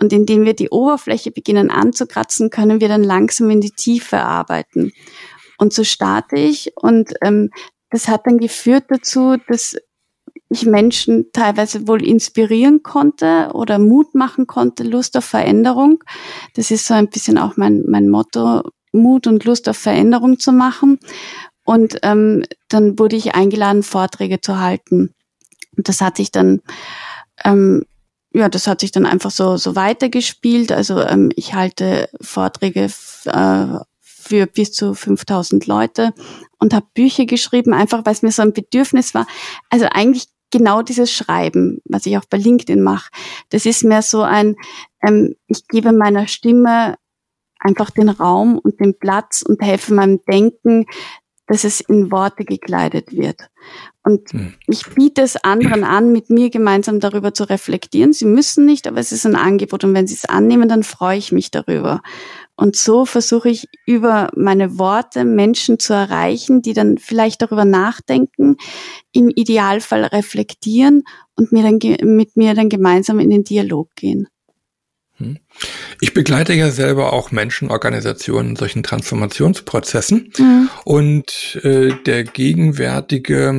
Und 0.00 0.12
indem 0.12 0.44
wir 0.44 0.54
die 0.54 0.70
Oberfläche 0.70 1.30
beginnen 1.30 1.70
anzukratzen, 1.70 2.50
können 2.50 2.80
wir 2.80 2.88
dann 2.88 3.04
langsam 3.04 3.50
in 3.50 3.60
die 3.60 3.70
Tiefe 3.70 4.20
arbeiten. 4.20 4.92
Und 5.62 5.72
so 5.72 5.84
starte 5.84 6.34
ich 6.34 6.72
und 6.74 7.14
ähm, 7.22 7.50
das 7.88 8.08
hat 8.08 8.26
dann 8.26 8.38
geführt 8.38 8.86
dazu, 8.88 9.36
dass 9.46 9.76
ich 10.48 10.66
Menschen 10.66 11.26
teilweise 11.32 11.86
wohl 11.86 12.04
inspirieren 12.04 12.82
konnte 12.82 13.50
oder 13.54 13.78
Mut 13.78 14.12
machen 14.16 14.48
konnte, 14.48 14.82
Lust 14.82 15.16
auf 15.16 15.24
Veränderung. 15.24 16.02
Das 16.56 16.72
ist 16.72 16.84
so 16.84 16.94
ein 16.94 17.08
bisschen 17.10 17.38
auch 17.38 17.56
mein, 17.56 17.84
mein 17.86 18.08
Motto, 18.08 18.62
Mut 18.90 19.28
und 19.28 19.44
Lust 19.44 19.68
auf 19.68 19.76
Veränderung 19.76 20.40
zu 20.40 20.50
machen. 20.50 20.98
Und 21.62 21.96
ähm, 22.02 22.42
dann 22.68 22.98
wurde 22.98 23.14
ich 23.14 23.36
eingeladen, 23.36 23.84
Vorträge 23.84 24.40
zu 24.40 24.58
halten. 24.58 25.14
Und 25.76 25.88
das 25.88 26.00
hat 26.00 26.16
sich 26.16 26.32
dann, 26.32 26.60
ähm, 27.44 27.84
ja, 28.34 28.48
das 28.48 28.66
hat 28.66 28.80
sich 28.80 28.90
dann 28.90 29.06
einfach 29.06 29.30
so, 29.30 29.56
so 29.58 29.76
weitergespielt. 29.76 30.72
Also 30.72 31.00
ähm, 31.00 31.30
ich 31.36 31.54
halte 31.54 32.08
Vorträge 32.20 32.90
äh, 33.26 33.78
für 34.32 34.46
bis 34.46 34.72
zu 34.72 34.94
5000 34.94 35.66
Leute 35.66 36.14
und 36.58 36.72
habe 36.72 36.86
Bücher 36.94 37.26
geschrieben, 37.26 37.74
einfach 37.74 38.06
weil 38.06 38.14
es 38.14 38.22
mir 38.22 38.32
so 38.32 38.40
ein 38.40 38.54
Bedürfnis 38.54 39.12
war. 39.12 39.26
Also 39.68 39.84
eigentlich 39.92 40.24
genau 40.50 40.80
dieses 40.80 41.12
Schreiben, 41.12 41.82
was 41.84 42.06
ich 42.06 42.16
auch 42.16 42.24
bei 42.24 42.38
LinkedIn 42.38 42.80
mache. 42.80 43.10
Das 43.50 43.66
ist 43.66 43.84
mehr 43.84 44.00
so 44.00 44.22
ein, 44.22 44.56
ähm, 45.06 45.34
ich 45.48 45.68
gebe 45.68 45.92
meiner 45.92 46.28
Stimme 46.28 46.96
einfach 47.58 47.90
den 47.90 48.08
Raum 48.08 48.58
und 48.58 48.80
den 48.80 48.98
Platz 48.98 49.42
und 49.46 49.60
helfe 49.60 49.92
meinem 49.92 50.20
Denken, 50.24 50.86
dass 51.46 51.64
es 51.64 51.82
in 51.82 52.10
Worte 52.10 52.46
gekleidet 52.46 53.12
wird. 53.12 53.50
Und 54.02 54.32
hm. 54.32 54.54
ich 54.66 54.86
biete 54.94 55.20
es 55.20 55.36
anderen 55.36 55.84
an, 55.84 56.10
mit 56.10 56.30
mir 56.30 56.48
gemeinsam 56.48 57.00
darüber 57.00 57.34
zu 57.34 57.44
reflektieren. 57.44 58.14
Sie 58.14 58.24
müssen 58.24 58.64
nicht, 58.64 58.86
aber 58.86 58.98
es 58.98 59.12
ist 59.12 59.26
ein 59.26 59.36
Angebot. 59.36 59.84
Und 59.84 59.92
wenn 59.92 60.06
Sie 60.06 60.14
es 60.14 60.24
annehmen, 60.24 60.70
dann 60.70 60.84
freue 60.84 61.18
ich 61.18 61.32
mich 61.32 61.50
darüber. 61.50 62.00
Und 62.62 62.76
so 62.76 63.04
versuche 63.06 63.48
ich 63.48 63.66
über 63.86 64.30
meine 64.36 64.78
Worte 64.78 65.24
Menschen 65.24 65.80
zu 65.80 65.94
erreichen, 65.94 66.62
die 66.62 66.74
dann 66.74 66.96
vielleicht 66.96 67.42
darüber 67.42 67.64
nachdenken, 67.64 68.56
im 69.10 69.30
Idealfall 69.30 70.04
reflektieren 70.04 71.02
und 71.34 71.50
mir 71.50 71.64
dann, 71.64 71.80
mit 72.16 72.36
mir 72.36 72.54
dann 72.54 72.68
gemeinsam 72.68 73.18
in 73.18 73.30
den 73.30 73.42
Dialog 73.42 73.88
gehen. 73.96 74.28
Hm. 75.16 75.38
Ich 76.00 76.14
begleite 76.14 76.52
ja 76.52 76.70
selber 76.70 77.12
auch 77.12 77.32
Menschenorganisationen 77.32 78.50
in 78.50 78.56
solchen 78.56 78.84
Transformationsprozessen 78.84 80.32
mhm. 80.38 80.70
und 80.84 81.60
äh, 81.64 81.92
der 82.06 82.22
gegenwärtige, 82.22 83.52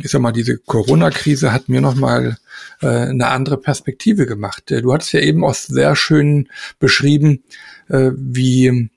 ich 0.00 0.10
sag 0.10 0.20
mal, 0.20 0.32
diese 0.32 0.58
Corona-Krise 0.58 1.52
hat 1.52 1.68
mir 1.68 1.80
nochmal 1.80 2.38
äh, 2.80 2.86
eine 2.86 3.28
andere 3.28 3.58
Perspektive 3.58 4.26
gemacht. 4.26 4.70
Äh, 4.70 4.82
du 4.82 4.92
hast 4.94 5.12
ja 5.12 5.20
eben 5.20 5.44
auch 5.44 5.54
sehr 5.54 5.94
schön 5.96 6.48
beschrieben, 6.78 7.42
äh, 7.88 8.10
wie 8.16 8.90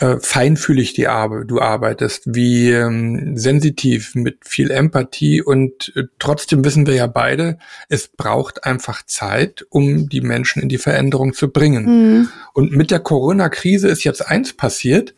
äh, 0.00 0.16
feinfühlig 0.20 0.94
die 0.94 1.08
Arbe 1.08 1.44
du 1.46 1.60
arbeitest, 1.60 2.34
wie 2.34 2.70
ähm, 2.70 3.36
sensitiv, 3.36 4.14
mit 4.14 4.38
viel 4.42 4.70
Empathie 4.70 5.42
und 5.42 5.92
äh, 5.96 6.04
trotzdem 6.18 6.64
wissen 6.64 6.86
wir 6.86 6.94
ja 6.94 7.06
beide, 7.06 7.58
es 7.88 8.08
braucht 8.08 8.64
einfach 8.64 9.04
Zeit, 9.04 9.66
um 9.68 10.08
die 10.08 10.20
Menschen 10.20 10.62
in 10.62 10.68
die 10.68 10.78
Veränderung 10.78 11.34
zu 11.34 11.48
bringen. 11.48 11.84
Mhm. 11.84 12.28
Und 12.54 12.72
mit 12.72 12.90
der 12.90 13.00
Corona-Krise 13.00 13.88
ist 13.88 14.04
jetzt 14.04 14.26
eins 14.26 14.54
passiert, 14.54 15.14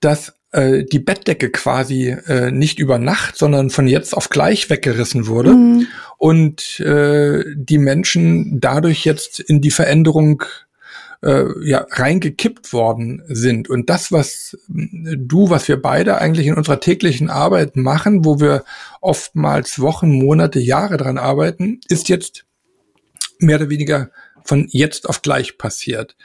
dass 0.00 0.34
äh, 0.52 0.84
die 0.84 1.00
Bettdecke 1.00 1.50
quasi 1.50 2.08
äh, 2.08 2.50
nicht 2.50 2.78
über 2.78 2.98
Nacht, 2.98 3.36
sondern 3.36 3.70
von 3.70 3.88
jetzt 3.88 4.16
auf 4.16 4.28
gleich 4.28 4.70
weggerissen 4.70 5.26
wurde 5.26 5.50
mhm. 5.50 5.86
und 6.18 6.80
äh, 6.80 7.42
die 7.54 7.78
Menschen 7.78 8.60
dadurch 8.60 9.04
jetzt 9.04 9.40
in 9.40 9.60
die 9.60 9.70
Veränderung 9.70 10.44
äh, 11.22 11.44
ja 11.62 11.86
reingekippt 11.90 12.72
worden 12.72 13.22
sind. 13.28 13.68
Und 13.68 13.90
das, 13.90 14.12
was 14.12 14.56
du, 14.68 15.50
was 15.50 15.68
wir 15.68 15.80
beide 15.80 16.18
eigentlich 16.18 16.46
in 16.46 16.54
unserer 16.54 16.80
täglichen 16.80 17.30
Arbeit 17.30 17.76
machen, 17.76 18.24
wo 18.24 18.40
wir 18.40 18.64
oftmals 19.00 19.80
Wochen, 19.80 20.10
Monate, 20.10 20.60
Jahre 20.60 20.96
dran 20.96 21.18
arbeiten, 21.18 21.80
ist 21.88 22.08
jetzt 22.08 22.44
mehr 23.38 23.56
oder 23.56 23.70
weniger 23.70 24.10
von 24.44 24.66
jetzt 24.70 25.08
auf 25.08 25.22
gleich 25.22 25.58
passiert. 25.58 26.16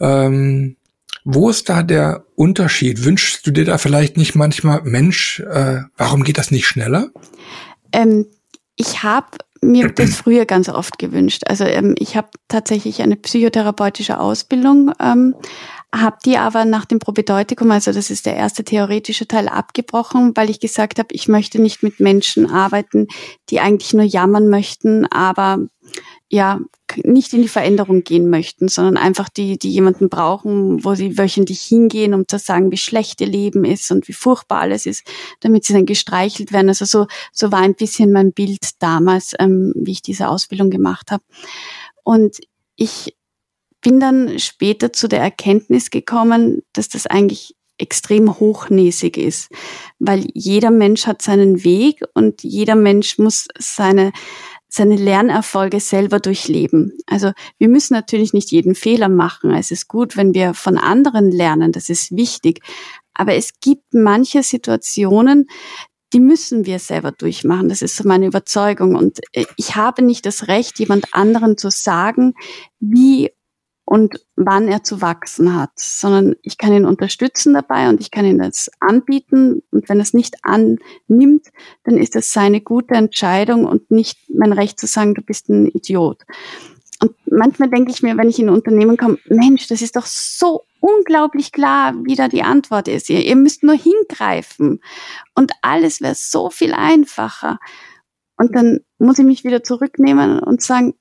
Ähm, 0.00 0.76
wo 1.24 1.50
ist 1.50 1.68
da 1.68 1.82
der 1.82 2.24
Unterschied? 2.36 3.04
Wünschst 3.04 3.46
du 3.46 3.50
dir 3.50 3.64
da 3.64 3.78
vielleicht 3.78 4.16
nicht 4.16 4.34
manchmal, 4.34 4.82
Mensch, 4.82 5.40
äh, 5.40 5.80
warum 5.96 6.22
geht 6.22 6.38
das 6.38 6.50
nicht 6.50 6.66
schneller? 6.66 7.10
Ähm, 7.92 8.26
ich 8.76 9.02
habe 9.02 9.38
mir 9.66 9.88
das 9.90 10.16
früher 10.16 10.46
ganz 10.46 10.68
oft 10.68 10.98
gewünscht. 10.98 11.42
Also 11.46 11.64
ähm, 11.64 11.94
ich 11.98 12.16
habe 12.16 12.28
tatsächlich 12.48 13.02
eine 13.02 13.16
psychotherapeutische 13.16 14.18
Ausbildung, 14.18 14.92
ähm, 15.00 15.34
habe 15.94 16.16
die 16.24 16.36
aber 16.36 16.64
nach 16.64 16.84
dem 16.84 16.98
Probedeutikum, 16.98 17.70
also 17.70 17.92
das 17.92 18.10
ist 18.10 18.26
der 18.26 18.36
erste 18.36 18.64
theoretische 18.64 19.26
Teil, 19.26 19.48
abgebrochen, 19.48 20.32
weil 20.36 20.50
ich 20.50 20.60
gesagt 20.60 20.98
habe, 20.98 21.08
ich 21.12 21.28
möchte 21.28 21.60
nicht 21.60 21.82
mit 21.82 22.00
Menschen 22.00 22.50
arbeiten, 22.50 23.08
die 23.50 23.60
eigentlich 23.60 23.94
nur 23.94 24.04
jammern 24.04 24.48
möchten, 24.48 25.06
aber 25.06 25.58
ja 26.28 26.60
nicht 27.04 27.32
in 27.32 27.42
die 27.42 27.48
Veränderung 27.48 28.04
gehen 28.04 28.30
möchten, 28.30 28.68
sondern 28.68 28.96
einfach 28.96 29.28
die, 29.28 29.58
die 29.58 29.70
jemanden 29.70 30.08
brauchen, 30.08 30.84
wo 30.84 30.94
sie 30.94 31.18
wöchentlich 31.18 31.62
hingehen, 31.62 32.14
um 32.14 32.26
zu 32.26 32.38
sagen, 32.38 32.70
wie 32.70 32.76
schlecht 32.76 33.20
ihr 33.20 33.26
Leben 33.26 33.64
ist 33.64 33.90
und 33.90 34.08
wie 34.08 34.12
furchtbar 34.12 34.60
alles 34.60 34.86
ist, 34.86 35.04
damit 35.40 35.64
sie 35.64 35.72
dann 35.72 35.86
gestreichelt 35.86 36.52
werden. 36.52 36.68
Also 36.68 36.84
so, 36.84 37.06
so 37.32 37.52
war 37.52 37.60
ein 37.60 37.74
bisschen 37.74 38.12
mein 38.12 38.32
Bild 38.32 38.70
damals, 38.80 39.34
ähm, 39.38 39.72
wie 39.76 39.92
ich 39.92 40.02
diese 40.02 40.28
Ausbildung 40.28 40.70
gemacht 40.70 41.10
habe. 41.10 41.24
Und 42.04 42.38
ich 42.76 43.16
bin 43.80 44.00
dann 44.00 44.38
später 44.38 44.92
zu 44.92 45.08
der 45.08 45.20
Erkenntnis 45.20 45.90
gekommen, 45.90 46.62
dass 46.72 46.88
das 46.88 47.06
eigentlich 47.06 47.54
extrem 47.78 48.38
hochnäsig 48.38 49.16
ist, 49.16 49.50
weil 49.98 50.26
jeder 50.32 50.70
Mensch 50.70 51.06
hat 51.06 51.22
seinen 51.22 51.62
Weg 51.62 52.02
und 52.14 52.42
jeder 52.42 52.74
Mensch 52.74 53.18
muss 53.18 53.48
seine 53.58 54.12
seine 54.68 54.96
Lernerfolge 54.96 55.80
selber 55.80 56.20
durchleben. 56.20 56.92
Also 57.06 57.32
wir 57.58 57.68
müssen 57.68 57.94
natürlich 57.94 58.32
nicht 58.32 58.50
jeden 58.50 58.74
Fehler 58.74 59.08
machen. 59.08 59.52
Es 59.52 59.70
ist 59.70 59.88
gut, 59.88 60.16
wenn 60.16 60.34
wir 60.34 60.54
von 60.54 60.76
anderen 60.76 61.30
lernen, 61.30 61.72
das 61.72 61.88
ist 61.88 62.16
wichtig. 62.16 62.60
Aber 63.14 63.34
es 63.34 63.52
gibt 63.60 63.94
manche 63.94 64.42
Situationen, 64.42 65.48
die 66.12 66.20
müssen 66.20 66.66
wir 66.66 66.78
selber 66.78 67.12
durchmachen. 67.12 67.68
Das 67.68 67.82
ist 67.82 67.96
so 67.96 68.06
meine 68.06 68.26
Überzeugung. 68.26 68.94
Und 68.94 69.20
äh, 69.32 69.44
ich 69.56 69.76
habe 69.76 70.02
nicht 70.02 70.26
das 70.26 70.48
Recht, 70.48 70.78
jemand 70.78 71.12
anderen 71.14 71.58
zu 71.58 71.70
sagen, 71.70 72.34
wie 72.78 73.30
und 73.88 74.20
wann 74.34 74.66
er 74.66 74.82
zu 74.82 75.00
wachsen 75.00 75.54
hat, 75.54 75.70
sondern 75.76 76.34
ich 76.42 76.58
kann 76.58 76.72
ihn 76.72 76.84
unterstützen 76.84 77.54
dabei 77.54 77.88
und 77.88 78.00
ich 78.00 78.10
kann 78.10 78.26
ihn 78.26 78.38
das 78.38 78.68
anbieten. 78.80 79.62
Und 79.70 79.88
wenn 79.88 80.00
er 80.00 80.02
es 80.02 80.12
nicht 80.12 80.38
annimmt, 80.42 81.46
dann 81.84 81.96
ist 81.96 82.16
das 82.16 82.32
seine 82.32 82.60
gute 82.60 82.94
Entscheidung 82.94 83.64
und 83.64 83.92
nicht 83.92 84.18
mein 84.28 84.52
Recht 84.52 84.80
zu 84.80 84.88
sagen, 84.88 85.14
du 85.14 85.22
bist 85.22 85.48
ein 85.48 85.68
Idiot. 85.68 86.24
Und 87.00 87.12
manchmal 87.26 87.70
denke 87.70 87.92
ich 87.92 88.02
mir, 88.02 88.16
wenn 88.16 88.28
ich 88.28 88.40
in 88.40 88.48
ein 88.48 88.54
Unternehmen 88.54 88.96
komme, 88.96 89.18
Mensch, 89.28 89.68
das 89.68 89.82
ist 89.82 89.94
doch 89.94 90.06
so 90.06 90.62
unglaublich 90.80 91.52
klar, 91.52 91.94
wie 92.04 92.16
da 92.16 92.26
die 92.26 92.42
Antwort 92.42 92.88
ist. 92.88 93.08
Ihr, 93.08 93.24
ihr 93.24 93.36
müsst 93.36 93.62
nur 93.62 93.76
hingreifen 93.76 94.80
und 95.36 95.52
alles 95.62 96.00
wäre 96.00 96.16
so 96.16 96.50
viel 96.50 96.72
einfacher. 96.74 97.60
Und 98.36 98.56
dann 98.56 98.80
muss 98.98 99.20
ich 99.20 99.24
mich 99.24 99.44
wieder 99.44 99.62
zurücknehmen 99.62 100.40
und 100.40 100.60
sagen, 100.60 100.94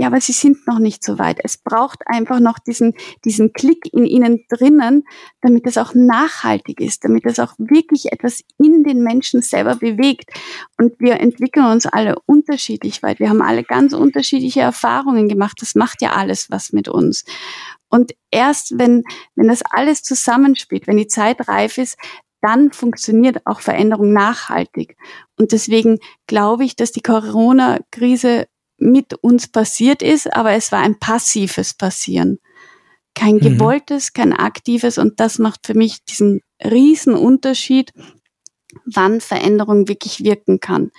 ja, 0.00 0.06
aber 0.06 0.18
sie 0.22 0.32
sind 0.32 0.66
noch 0.66 0.78
nicht 0.78 1.04
so 1.04 1.18
weit. 1.18 1.40
Es 1.44 1.58
braucht 1.58 1.98
einfach 2.06 2.40
noch 2.40 2.58
diesen, 2.58 2.94
diesen 3.26 3.52
Klick 3.52 3.92
in 3.92 4.06
ihnen 4.06 4.46
drinnen, 4.48 5.04
damit 5.42 5.66
es 5.66 5.76
auch 5.76 5.92
nachhaltig 5.94 6.80
ist, 6.80 7.04
damit 7.04 7.26
es 7.26 7.38
auch 7.38 7.52
wirklich 7.58 8.10
etwas 8.10 8.42
in 8.56 8.82
den 8.82 9.02
Menschen 9.02 9.42
selber 9.42 9.76
bewegt. 9.76 10.30
Und 10.78 10.98
wir 11.00 11.20
entwickeln 11.20 11.66
uns 11.66 11.84
alle 11.84 12.18
unterschiedlich 12.24 13.02
weit. 13.02 13.20
Wir 13.20 13.28
haben 13.28 13.42
alle 13.42 13.62
ganz 13.62 13.92
unterschiedliche 13.92 14.62
Erfahrungen 14.62 15.28
gemacht. 15.28 15.58
Das 15.60 15.74
macht 15.74 16.00
ja 16.00 16.12
alles 16.12 16.50
was 16.50 16.72
mit 16.72 16.88
uns. 16.88 17.26
Und 17.90 18.12
erst 18.30 18.78
wenn, 18.78 19.04
wenn 19.34 19.48
das 19.48 19.60
alles 19.60 20.02
zusammenspielt, 20.02 20.86
wenn 20.86 20.96
die 20.96 21.08
Zeit 21.08 21.46
reif 21.46 21.76
ist, 21.76 21.98
dann 22.40 22.72
funktioniert 22.72 23.42
auch 23.44 23.60
Veränderung 23.60 24.14
nachhaltig. 24.14 24.96
Und 25.38 25.52
deswegen 25.52 25.98
glaube 26.26 26.64
ich, 26.64 26.74
dass 26.74 26.90
die 26.90 27.02
Corona-Krise 27.02 28.46
mit 28.80 29.14
uns 29.14 29.48
passiert 29.48 30.02
ist, 30.02 30.32
aber 30.34 30.52
es 30.52 30.72
war 30.72 30.80
ein 30.80 30.98
passives 30.98 31.74
Passieren. 31.74 32.38
Kein 33.14 33.36
mhm. 33.36 33.40
gewolltes, 33.40 34.12
kein 34.12 34.32
aktives 34.32 34.98
und 34.98 35.20
das 35.20 35.38
macht 35.38 35.66
für 35.66 35.74
mich 35.74 36.04
diesen 36.04 36.40
riesen 36.64 37.14
Unterschied, 37.14 37.92
wann 38.84 39.20
Veränderung 39.20 39.88
wirklich 39.88 40.22
wirken 40.24 40.60
kann. 40.60 40.90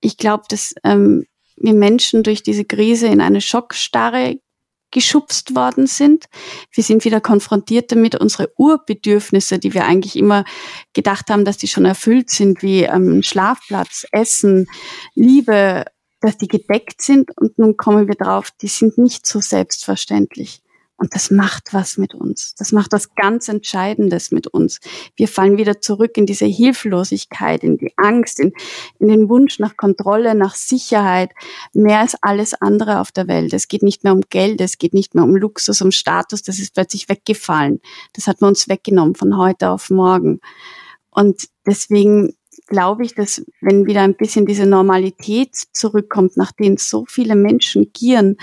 Ich 0.00 0.16
glaube, 0.16 0.44
dass 0.48 0.74
ähm, 0.84 1.26
wir 1.56 1.74
Menschen 1.74 2.22
durch 2.22 2.42
diese 2.42 2.64
Krise 2.64 3.06
in 3.06 3.20
eine 3.20 3.40
Schockstarre 3.40 4.38
geschubst 4.90 5.54
worden 5.54 5.86
sind. 5.86 6.26
Wir 6.72 6.82
sind 6.82 7.04
wieder 7.04 7.20
konfrontiert 7.20 7.92
damit, 7.92 8.16
unsere 8.16 8.52
Urbedürfnisse, 8.56 9.58
die 9.58 9.72
wir 9.72 9.84
eigentlich 9.84 10.16
immer 10.16 10.44
gedacht 10.94 11.30
haben, 11.30 11.44
dass 11.44 11.58
die 11.58 11.68
schon 11.68 11.84
erfüllt 11.84 12.30
sind, 12.30 12.62
wie 12.62 12.82
ähm, 12.82 13.22
Schlafplatz, 13.22 14.06
Essen, 14.10 14.66
Liebe, 15.14 15.84
dass 16.20 16.36
die 16.36 16.48
gedeckt 16.48 17.02
sind 17.02 17.36
und 17.36 17.58
nun 17.58 17.76
kommen 17.76 18.08
wir 18.08 18.14
drauf, 18.14 18.50
die 18.60 18.68
sind 18.68 18.98
nicht 18.98 19.26
so 19.26 19.40
selbstverständlich. 19.40 20.62
Und 21.00 21.14
das 21.14 21.30
macht 21.30 21.72
was 21.72 21.96
mit 21.96 22.14
uns. 22.14 22.54
Das 22.56 22.72
macht 22.72 22.92
was 22.92 23.14
ganz 23.14 23.48
Entscheidendes 23.48 24.32
mit 24.32 24.46
uns. 24.48 24.80
Wir 25.16 25.28
fallen 25.28 25.56
wieder 25.56 25.80
zurück 25.80 26.18
in 26.18 26.26
diese 26.26 26.44
Hilflosigkeit, 26.44 27.64
in 27.64 27.78
die 27.78 27.94
Angst, 27.96 28.38
in, 28.38 28.52
in 28.98 29.08
den 29.08 29.30
Wunsch 29.30 29.58
nach 29.58 29.78
Kontrolle, 29.78 30.34
nach 30.34 30.54
Sicherheit, 30.54 31.30
mehr 31.72 32.00
als 32.00 32.16
alles 32.20 32.52
andere 32.52 33.00
auf 33.00 33.12
der 33.12 33.28
Welt. 33.28 33.54
Es 33.54 33.66
geht 33.66 33.82
nicht 33.82 34.04
mehr 34.04 34.12
um 34.12 34.20
Geld, 34.28 34.60
es 34.60 34.76
geht 34.76 34.92
nicht 34.92 35.14
mehr 35.14 35.24
um 35.24 35.34
Luxus, 35.34 35.80
um 35.80 35.90
Status, 35.90 36.42
das 36.42 36.58
ist 36.58 36.74
plötzlich 36.74 37.08
weggefallen. 37.08 37.80
Das 38.12 38.26
hat 38.26 38.42
man 38.42 38.48
uns 38.48 38.68
weggenommen 38.68 39.14
von 39.14 39.38
heute 39.38 39.70
auf 39.70 39.88
morgen. 39.88 40.40
Und 41.10 41.48
deswegen 41.66 42.34
glaube 42.70 43.04
ich, 43.04 43.14
dass 43.14 43.44
wenn 43.60 43.86
wieder 43.86 44.00
ein 44.00 44.16
bisschen 44.16 44.46
diese 44.46 44.64
Normalität 44.64 45.54
zurückkommt, 45.72 46.38
nach 46.38 46.52
denen 46.52 46.78
so 46.78 47.04
viele 47.06 47.36
Menschen 47.36 47.92
gieren, 47.92 48.38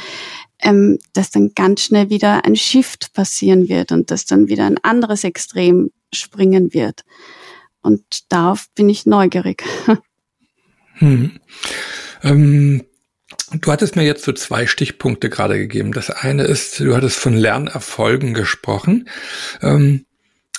ähm, 0.59 0.99
dass 1.13 1.31
dann 1.31 1.53
ganz 1.55 1.81
schnell 1.81 2.11
wieder 2.11 2.45
ein 2.45 2.55
Shift 2.55 3.13
passieren 3.13 3.69
wird 3.69 3.91
und 3.91 4.11
dass 4.11 4.25
dann 4.25 4.47
wieder 4.47 4.65
ein 4.65 4.77
anderes 4.83 5.23
Extrem 5.23 5.91
springen 6.13 6.73
wird. 6.73 7.03
Und 7.81 8.03
darauf 8.29 8.67
bin 8.75 8.89
ich 8.89 9.07
neugierig. 9.07 9.63
Hm. 10.99 11.39
Ähm, 12.23 12.83
du 13.51 13.71
hattest 13.71 13.95
mir 13.95 14.01
jetzt 14.01 14.23
so 14.23 14.33
zwei 14.33 14.65
Stichpunkte 14.65 15.29
gerade 15.29 15.59
gegeben. 15.59 15.91
Das 15.91 16.09
eine 16.09 16.41
ist, 16.41 16.79
du 16.79 16.95
hattest 16.95 17.17
von 17.17 17.37
Lernerfolgen 17.37 18.33
gesprochen. 18.33 19.07
Ähm, 19.61 20.06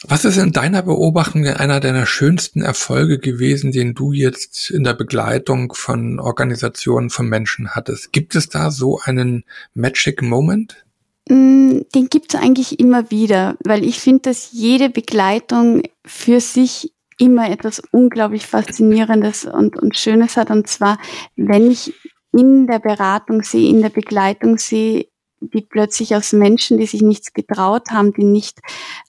was 0.06 0.24
ist 0.24 0.36
in 0.36 0.52
deiner 0.52 0.82
Beobachtung 0.82 1.44
einer 1.46 1.80
deiner 1.80 2.06
schönsten 2.06 2.62
Erfolge 2.62 3.18
gewesen, 3.18 3.72
den 3.72 3.94
du 3.94 4.12
jetzt 4.12 4.70
in 4.70 4.84
der 4.84 4.94
Begleitung 4.94 5.72
von 5.74 6.20
Organisationen, 6.20 7.10
von 7.10 7.28
Menschen 7.28 7.70
hattest? 7.70 8.12
Gibt 8.12 8.36
es 8.36 8.48
da 8.48 8.70
so 8.70 9.00
einen 9.02 9.44
Magic 9.74 10.22
Moment? 10.22 10.84
Mm, 11.28 11.80
den 11.94 12.08
gibt 12.08 12.32
es 12.32 12.40
eigentlich 12.40 12.78
immer 12.78 13.10
wieder, 13.10 13.56
weil 13.64 13.84
ich 13.84 13.98
finde, 13.98 14.22
dass 14.30 14.50
jede 14.52 14.88
Begleitung 14.88 15.82
für 16.04 16.40
sich 16.40 16.92
immer 17.18 17.50
etwas 17.50 17.82
unglaublich 17.90 18.46
Faszinierendes 18.46 19.44
und, 19.44 19.76
und 19.76 19.96
Schönes 19.96 20.36
hat. 20.36 20.50
Und 20.50 20.68
zwar, 20.68 20.98
wenn 21.34 21.70
ich 21.70 21.92
in 22.32 22.66
der 22.66 22.78
Beratung 22.78 23.42
sehe, 23.42 23.68
in 23.68 23.82
der 23.82 23.90
Begleitung 23.90 24.58
sehe, 24.58 25.06
wie 25.40 25.62
plötzlich 25.62 26.14
aus 26.14 26.32
Menschen, 26.32 26.78
die 26.78 26.86
sich 26.86 27.02
nichts 27.02 27.32
getraut 27.32 27.90
haben, 27.90 28.12
die 28.12 28.24
nicht 28.24 28.58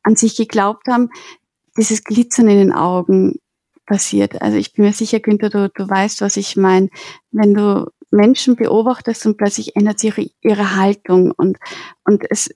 an 0.03 0.15
sich 0.15 0.35
geglaubt 0.35 0.87
haben, 0.87 1.09
dieses 1.77 2.03
Glitzern 2.03 2.47
in 2.47 2.57
den 2.57 2.73
Augen 2.73 3.39
passiert. 3.85 4.41
Also 4.41 4.57
ich 4.57 4.73
bin 4.73 4.85
mir 4.85 4.93
sicher, 4.93 5.19
Günther, 5.19 5.49
du, 5.49 5.69
du 5.69 5.89
weißt, 5.89 6.21
was 6.21 6.37
ich 6.37 6.55
meine. 6.55 6.89
Wenn 7.31 7.53
du 7.53 7.91
Menschen 8.11 8.55
beobachtest 8.55 9.25
und 9.25 9.37
plötzlich 9.37 9.75
ändert 9.75 9.99
sich 9.99 10.17
ihre, 10.17 10.29
ihre 10.41 10.75
Haltung 10.75 11.31
und, 11.31 11.57
und 12.03 12.23
es 12.29 12.49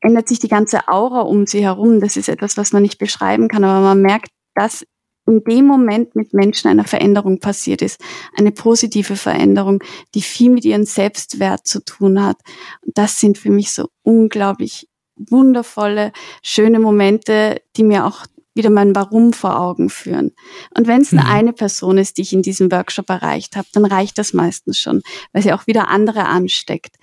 ändert 0.00 0.28
sich 0.28 0.38
die 0.38 0.48
ganze 0.48 0.88
Aura 0.88 1.20
um 1.20 1.46
sie 1.46 1.62
herum. 1.62 2.00
Das 2.00 2.16
ist 2.16 2.28
etwas, 2.28 2.56
was 2.56 2.72
man 2.72 2.82
nicht 2.82 2.98
beschreiben 2.98 3.48
kann, 3.48 3.64
aber 3.64 3.80
man 3.80 4.02
merkt, 4.02 4.30
dass 4.54 4.84
in 5.26 5.42
dem 5.44 5.66
Moment 5.66 6.14
mit 6.16 6.32
Menschen 6.34 6.68
eine 6.68 6.84
Veränderung 6.84 7.38
passiert 7.38 7.82
ist, 7.82 8.00
eine 8.36 8.52
positive 8.52 9.16
Veränderung, 9.16 9.82
die 10.14 10.22
viel 10.22 10.50
mit 10.50 10.64
ihrem 10.64 10.84
Selbstwert 10.84 11.66
zu 11.66 11.84
tun 11.84 12.22
hat. 12.22 12.38
Und 12.84 12.96
das 12.98 13.20
sind 13.20 13.38
für 13.38 13.50
mich 13.50 13.72
so 13.72 13.88
unglaublich 14.02 14.88
wundervolle, 15.16 16.12
schöne 16.42 16.80
Momente, 16.80 17.60
die 17.76 17.84
mir 17.84 18.06
auch 18.06 18.26
wieder 18.54 18.70
mein 18.70 18.94
Warum 18.94 19.32
vor 19.32 19.58
Augen 19.58 19.88
führen. 19.88 20.32
Und 20.76 20.86
wenn 20.86 21.00
es 21.00 21.12
mhm. 21.12 21.20
eine 21.20 21.52
Person 21.52 21.98
ist, 21.98 22.18
die 22.18 22.22
ich 22.22 22.32
in 22.32 22.42
diesem 22.42 22.70
Workshop 22.70 23.08
erreicht 23.08 23.56
habe, 23.56 23.68
dann 23.72 23.84
reicht 23.84 24.18
das 24.18 24.32
meistens 24.34 24.78
schon, 24.78 25.02
weil 25.32 25.42
sie 25.42 25.52
auch 25.52 25.66
wieder 25.66 25.88
andere 25.88 26.26
ansteckt. 26.26 26.96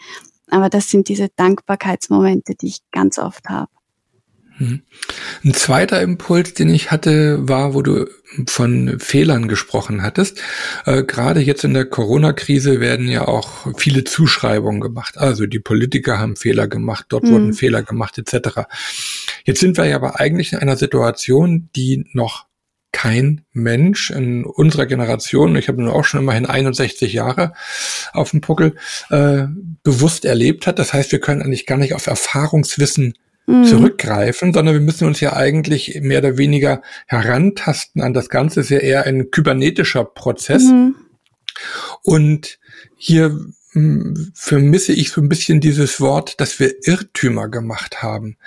Aber 0.49 0.69
das 0.69 0.89
sind 0.89 1.09
diese 1.09 1.29
Dankbarkeitsmomente, 1.35 2.55
die 2.55 2.67
ich 2.67 2.79
ganz 2.91 3.17
oft 3.17 3.49
habe. 3.49 3.71
Mhm. 4.59 4.81
Ein 5.43 5.53
zweiter 5.53 6.01
Impuls, 6.01 6.53
den 6.53 6.69
ich 6.69 6.91
hatte, 6.91 7.47
war, 7.47 7.73
wo 7.73 7.81
du 7.81 8.05
von 8.47 8.99
Fehlern 8.99 9.47
gesprochen 9.47 10.03
hattest. 10.03 10.41
Äh, 10.85 11.03
Gerade 11.03 11.39
jetzt 11.39 11.63
in 11.63 11.73
der 11.73 11.85
Corona-Krise 11.85 12.79
werden 12.79 13.07
ja 13.07 13.27
auch 13.27 13.79
viele 13.79 14.03
Zuschreibungen 14.03 14.81
gemacht. 14.81 15.17
Also 15.17 15.47
die 15.47 15.59
Politiker 15.59 16.19
haben 16.19 16.35
Fehler 16.35 16.67
gemacht, 16.67 17.05
dort 17.09 17.23
mhm. 17.23 17.31
wurden 17.31 17.53
Fehler 17.53 17.81
gemacht, 17.81 18.17
etc. 18.17 18.61
Jetzt 19.45 19.61
sind 19.61 19.77
wir 19.77 19.85
ja 19.85 19.95
aber 19.95 20.19
eigentlich 20.19 20.53
in 20.53 20.59
einer 20.59 20.77
Situation, 20.77 21.69
die 21.75 22.05
noch 22.13 22.45
kein 22.91 23.45
Mensch 23.53 24.09
in 24.09 24.43
unserer 24.45 24.87
Generation, 24.87 25.55
ich 25.55 25.67
habe 25.67 25.81
nur 25.81 25.93
auch 25.93 26.05
schon 26.05 26.21
immerhin 26.21 26.47
61 26.47 27.13
Jahre 27.13 27.53
auf 28.13 28.31
dem 28.31 28.41
Puckel, 28.41 28.75
äh, 29.09 29.45
bewusst 29.83 30.25
erlebt 30.25 30.65
hat. 30.65 30.79
Das 30.79 30.93
heißt, 30.93 31.11
wir 31.11 31.19
können 31.19 31.41
eigentlich 31.41 31.67
gar 31.67 31.77
nicht 31.77 31.93
auf 31.93 32.07
Erfahrungswissen 32.07 33.13
mhm. 33.49 33.65
zurückgreifen, 33.65 34.53
sondern 34.53 34.75
wir 34.75 34.81
müssen 34.81 35.07
uns 35.07 35.19
ja 35.19 35.33
eigentlich 35.33 35.99
mehr 36.01 36.19
oder 36.19 36.37
weniger 36.37 36.81
herantasten 37.07 38.01
an 38.01 38.13
das 38.13 38.29
Ganze. 38.29 38.61
ist 38.61 38.69
ja 38.69 38.79
eher 38.79 39.05
ein 39.05 39.31
kybernetischer 39.31 40.05
Prozess. 40.05 40.63
Mhm. 40.63 40.95
Und 42.03 42.59
hier 42.97 43.37
vermisse 44.33 44.93
ich 44.93 45.11
so 45.11 45.21
ein 45.21 45.29
bisschen 45.29 45.59
dieses 45.59 46.01
Wort, 46.01 46.41
dass 46.41 46.59
wir 46.59 46.73
Irrtümer 46.87 47.49
gemacht 47.49 48.01
haben. 48.01 48.37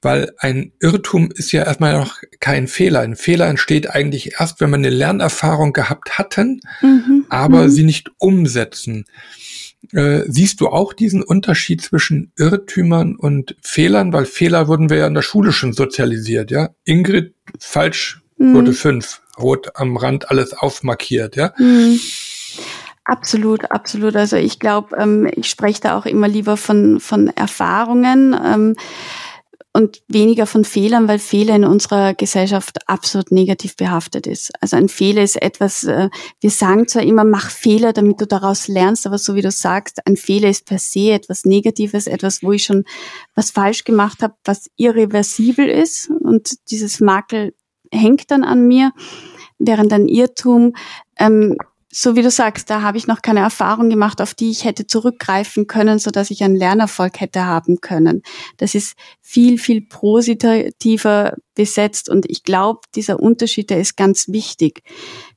Weil 0.00 0.32
ein 0.38 0.72
Irrtum 0.80 1.30
ist 1.30 1.52
ja 1.52 1.62
erstmal 1.62 1.96
noch 1.96 2.20
kein 2.40 2.66
Fehler. 2.66 3.00
Ein 3.00 3.14
Fehler 3.14 3.46
entsteht 3.46 3.90
eigentlich 3.90 4.40
erst, 4.40 4.60
wenn 4.60 4.70
wir 4.70 4.76
eine 4.76 4.90
Lernerfahrung 4.90 5.72
gehabt 5.72 6.18
hatten, 6.18 6.60
mhm. 6.80 7.26
aber 7.28 7.64
mhm. 7.64 7.70
sie 7.70 7.84
nicht 7.84 8.10
umsetzen. 8.18 9.04
Äh, 9.92 10.22
siehst 10.26 10.60
du 10.60 10.68
auch 10.68 10.92
diesen 10.92 11.22
Unterschied 11.22 11.80
zwischen 11.82 12.32
Irrtümern 12.36 13.14
und 13.14 13.56
Fehlern? 13.62 14.12
Weil 14.12 14.26
Fehler 14.26 14.66
wurden 14.66 14.90
wir 14.90 14.96
ja 14.96 15.06
in 15.06 15.14
der 15.14 15.22
Schule 15.22 15.52
schon 15.52 15.72
sozialisiert, 15.72 16.50
ja? 16.50 16.70
Ingrid 16.84 17.34
falsch 17.58 18.20
mhm. 18.36 18.54
wurde 18.54 18.72
fünf, 18.72 19.22
rot 19.38 19.76
am 19.76 19.96
Rand 19.96 20.28
alles 20.30 20.54
aufmarkiert, 20.54 21.36
ja? 21.36 21.52
Absolut, 23.04 23.70
absolut. 23.70 24.14
Also 24.14 24.36
ich 24.36 24.58
glaube, 24.60 24.96
ähm, 24.96 25.28
ich 25.34 25.48
spreche 25.48 25.80
da 25.80 25.98
auch 25.98 26.06
immer 26.06 26.28
lieber 26.28 26.56
von, 26.56 27.00
von 27.00 27.28
Erfahrungen. 27.28 28.36
Ähm, 28.44 28.76
und 29.74 30.02
weniger 30.06 30.46
von 30.46 30.64
Fehlern, 30.64 31.08
weil 31.08 31.18
Fehler 31.18 31.56
in 31.56 31.64
unserer 31.64 32.12
Gesellschaft 32.12 32.88
absolut 32.88 33.32
negativ 33.32 33.76
behaftet 33.76 34.26
ist. 34.26 34.52
Also 34.60 34.76
ein 34.76 34.88
Fehler 34.88 35.22
ist 35.22 35.40
etwas, 35.40 35.84
äh, 35.84 36.10
wir 36.40 36.50
sagen 36.50 36.86
zwar 36.88 37.02
immer, 37.02 37.24
mach 37.24 37.50
Fehler, 37.50 37.94
damit 37.94 38.20
du 38.20 38.26
daraus 38.26 38.68
lernst, 38.68 39.06
aber 39.06 39.16
so 39.16 39.34
wie 39.34 39.40
du 39.40 39.50
sagst, 39.50 40.06
ein 40.06 40.16
Fehler 40.16 40.50
ist 40.50 40.66
per 40.66 40.78
se 40.78 41.12
etwas 41.12 41.46
Negatives, 41.46 42.06
etwas, 42.06 42.42
wo 42.42 42.52
ich 42.52 42.64
schon 42.64 42.84
was 43.34 43.50
falsch 43.50 43.84
gemacht 43.84 44.22
habe, 44.22 44.34
was 44.44 44.70
irreversibel 44.76 45.66
ist 45.68 46.10
und 46.20 46.50
dieses 46.70 47.00
Makel 47.00 47.54
hängt 47.90 48.30
dann 48.30 48.44
an 48.44 48.68
mir, 48.68 48.92
während 49.58 49.92
ein 49.92 50.06
Irrtum 50.06 50.74
ähm, 51.18 51.56
so 51.94 52.16
wie 52.16 52.22
du 52.22 52.30
sagst, 52.30 52.70
da 52.70 52.80
habe 52.80 52.96
ich 52.96 53.06
noch 53.06 53.20
keine 53.20 53.40
Erfahrung 53.40 53.90
gemacht, 53.90 54.22
auf 54.22 54.32
die 54.32 54.50
ich 54.50 54.64
hätte 54.64 54.86
zurückgreifen 54.86 55.66
können, 55.66 55.98
so 55.98 56.10
dass 56.10 56.30
ich 56.30 56.42
einen 56.42 56.56
Lernerfolg 56.56 57.20
hätte 57.20 57.44
haben 57.44 57.82
können. 57.82 58.22
Das 58.56 58.74
ist 58.74 58.96
viel, 59.20 59.58
viel 59.58 59.82
positiver 59.82 61.34
besetzt 61.54 62.08
und 62.08 62.24
ich 62.30 62.44
glaube, 62.44 62.80
dieser 62.94 63.20
Unterschied, 63.20 63.68
der 63.68 63.78
ist 63.78 63.98
ganz 63.98 64.28
wichtig. 64.28 64.82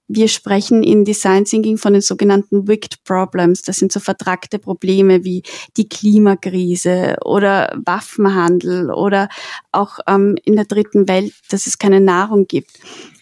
Wir 0.08 0.30
sprechen 0.30 0.82
in 0.82 1.04
Design 1.04 1.44
Thinking 1.44 1.78
von 1.78 1.92
den 1.92 2.02
sogenannten 2.02 2.70
Wicked 2.70 3.04
Problems. 3.04 3.64
Das 3.64 3.78
sind 3.78 3.92
so 3.92 4.00
vertragte 4.00 4.58
Probleme 4.58 5.26
wie 5.26 5.44
die 5.76 5.90
Klimakrise 5.90 7.18
oder 7.26 7.76
Waffenhandel 7.84 8.92
oder 8.92 9.28
auch 9.74 10.00
ähm, 10.08 10.38
in 10.46 10.56
der 10.56 10.66
dritten 10.66 11.10
Welt, 11.10 11.34
dass 11.50 11.68
es 11.68 11.80
keine 11.80 12.00
Nahrung 12.00 12.48
gibt. 12.48 12.72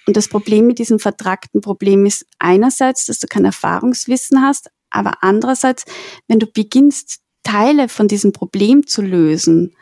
Und 0.08 0.18
das 0.18 0.28
Problem 0.28 0.68
mit 0.68 0.80
diesem 0.80 1.00
vertragten 1.00 1.62
Problem 1.62 2.06
ist 2.06 2.26
einerseits, 2.40 3.06
dass 3.06 3.20
du 3.20 3.28
kein 3.28 3.46
Erfahrungswissen 3.46 4.42
hast, 4.42 4.70
aber 4.90 5.24
andererseits, 5.24 5.86
wenn 6.28 6.40
du 6.40 6.48
beginnst, 6.48 7.20
Teile 7.44 7.90
von 7.90 8.08
diesem 8.08 8.32
Problem 8.32 8.88
zu 8.88 9.02
lösen, 9.02 9.76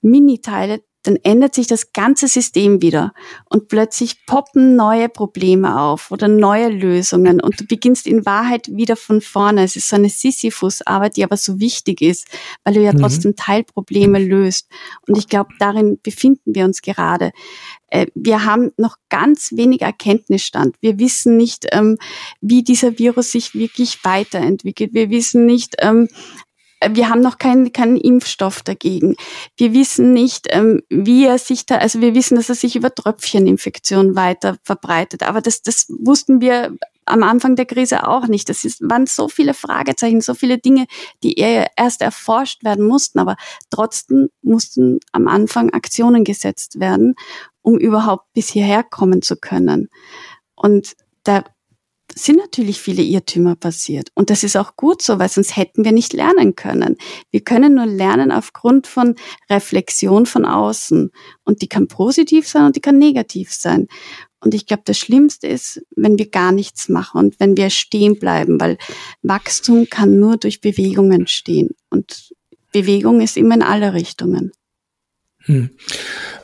Mini-Teile, 0.00 0.82
dann 1.06 1.16
ändert 1.22 1.54
sich 1.54 1.66
das 1.66 1.92
ganze 1.92 2.28
System 2.28 2.82
wieder 2.82 3.12
und 3.48 3.68
plötzlich 3.68 4.26
poppen 4.26 4.74
neue 4.74 5.08
Probleme 5.08 5.80
auf 5.80 6.10
oder 6.10 6.28
neue 6.28 6.68
Lösungen 6.68 7.40
und 7.40 7.60
du 7.60 7.66
beginnst 7.66 8.06
in 8.06 8.26
Wahrheit 8.26 8.68
wieder 8.68 8.96
von 8.96 9.20
vorne. 9.20 9.64
Es 9.64 9.76
ist 9.76 9.88
so 9.88 9.96
eine 9.96 10.08
Sisyphus-Arbeit, 10.08 11.16
die 11.16 11.24
aber 11.24 11.36
so 11.36 11.60
wichtig 11.60 12.00
ist, 12.00 12.26
weil 12.64 12.74
du 12.74 12.80
ja 12.80 12.92
mhm. 12.92 12.98
trotzdem 12.98 13.36
Teilprobleme 13.36 14.18
löst. 14.18 14.68
Und 15.06 15.18
ich 15.18 15.28
glaube, 15.28 15.50
darin 15.58 15.98
befinden 16.02 16.54
wir 16.54 16.64
uns 16.64 16.82
gerade. 16.82 17.32
Äh, 17.88 18.06
wir 18.14 18.44
haben 18.44 18.72
noch 18.76 18.96
ganz 19.08 19.52
wenig 19.52 19.82
Erkenntnisstand. 19.82 20.76
Wir 20.80 20.98
wissen 20.98 21.36
nicht, 21.36 21.66
ähm, 21.70 21.98
wie 22.40 22.64
dieser 22.64 22.98
Virus 22.98 23.30
sich 23.30 23.54
wirklich 23.54 24.04
weiterentwickelt. 24.04 24.94
Wir 24.94 25.10
wissen 25.10 25.46
nicht, 25.46 25.76
ähm, 25.78 26.08
wir 26.90 27.08
haben 27.08 27.20
noch 27.20 27.38
keinen, 27.38 27.72
keinen 27.72 27.96
Impfstoff 27.96 28.62
dagegen. 28.62 29.16
Wir 29.56 29.72
wissen 29.72 30.12
nicht, 30.12 30.46
ähm, 30.50 30.82
wie 30.90 31.24
er 31.24 31.38
sich 31.38 31.66
da, 31.66 31.76
also 31.76 32.00
wir 32.00 32.14
wissen, 32.14 32.36
dass 32.36 32.48
er 32.48 32.54
sich 32.54 32.76
über 32.76 32.94
Tröpfcheninfektion 32.94 34.16
weiter 34.16 34.56
verbreitet. 34.62 35.22
Aber 35.22 35.40
das, 35.40 35.62
das 35.62 35.86
wussten 35.88 36.40
wir 36.40 36.76
am 37.06 37.22
Anfang 37.22 37.56
der 37.56 37.66
Krise 37.66 38.08
auch 38.08 38.26
nicht. 38.26 38.48
Das 38.48 38.64
ist, 38.64 38.80
waren 38.82 39.06
so 39.06 39.28
viele 39.28 39.54
Fragezeichen, 39.54 40.20
so 40.20 40.34
viele 40.34 40.58
Dinge, 40.58 40.86
die 41.22 41.34
erst 41.34 42.02
erforscht 42.02 42.64
werden 42.64 42.86
mussten. 42.86 43.18
Aber 43.18 43.36
trotzdem 43.70 44.28
mussten 44.42 45.00
am 45.12 45.28
Anfang 45.28 45.70
Aktionen 45.70 46.24
gesetzt 46.24 46.80
werden, 46.80 47.14
um 47.62 47.78
überhaupt 47.78 48.32
bis 48.32 48.48
hierher 48.48 48.82
kommen 48.82 49.22
zu 49.22 49.36
können. 49.36 49.88
Und 50.54 50.94
da 51.24 51.44
sind 52.14 52.38
natürlich 52.38 52.80
viele 52.80 53.02
Irrtümer 53.02 53.56
passiert. 53.56 54.10
Und 54.14 54.30
das 54.30 54.44
ist 54.44 54.56
auch 54.56 54.76
gut 54.76 55.02
so, 55.02 55.18
weil 55.18 55.28
sonst 55.28 55.56
hätten 55.56 55.84
wir 55.84 55.92
nicht 55.92 56.12
lernen 56.12 56.54
können. 56.54 56.96
Wir 57.30 57.40
können 57.40 57.74
nur 57.74 57.86
lernen 57.86 58.30
aufgrund 58.30 58.86
von 58.86 59.16
Reflexion 59.50 60.26
von 60.26 60.44
außen. 60.44 61.10
Und 61.44 61.62
die 61.62 61.68
kann 61.68 61.88
positiv 61.88 62.48
sein 62.48 62.66
und 62.66 62.76
die 62.76 62.80
kann 62.80 62.98
negativ 62.98 63.52
sein. 63.52 63.88
Und 64.40 64.54
ich 64.54 64.66
glaube, 64.66 64.82
das 64.84 64.98
Schlimmste 64.98 65.46
ist, 65.46 65.82
wenn 65.96 66.18
wir 66.18 66.28
gar 66.28 66.52
nichts 66.52 66.88
machen 66.88 67.18
und 67.18 67.40
wenn 67.40 67.56
wir 67.56 67.70
stehen 67.70 68.18
bleiben, 68.18 68.60
weil 68.60 68.76
Wachstum 69.22 69.88
kann 69.88 70.20
nur 70.20 70.36
durch 70.36 70.60
Bewegung 70.60 71.12
entstehen. 71.12 71.70
Und 71.88 72.34
Bewegung 72.70 73.20
ist 73.20 73.36
immer 73.36 73.54
in 73.54 73.62
alle 73.62 73.94
Richtungen. 73.94 74.52
Hm. 75.46 75.70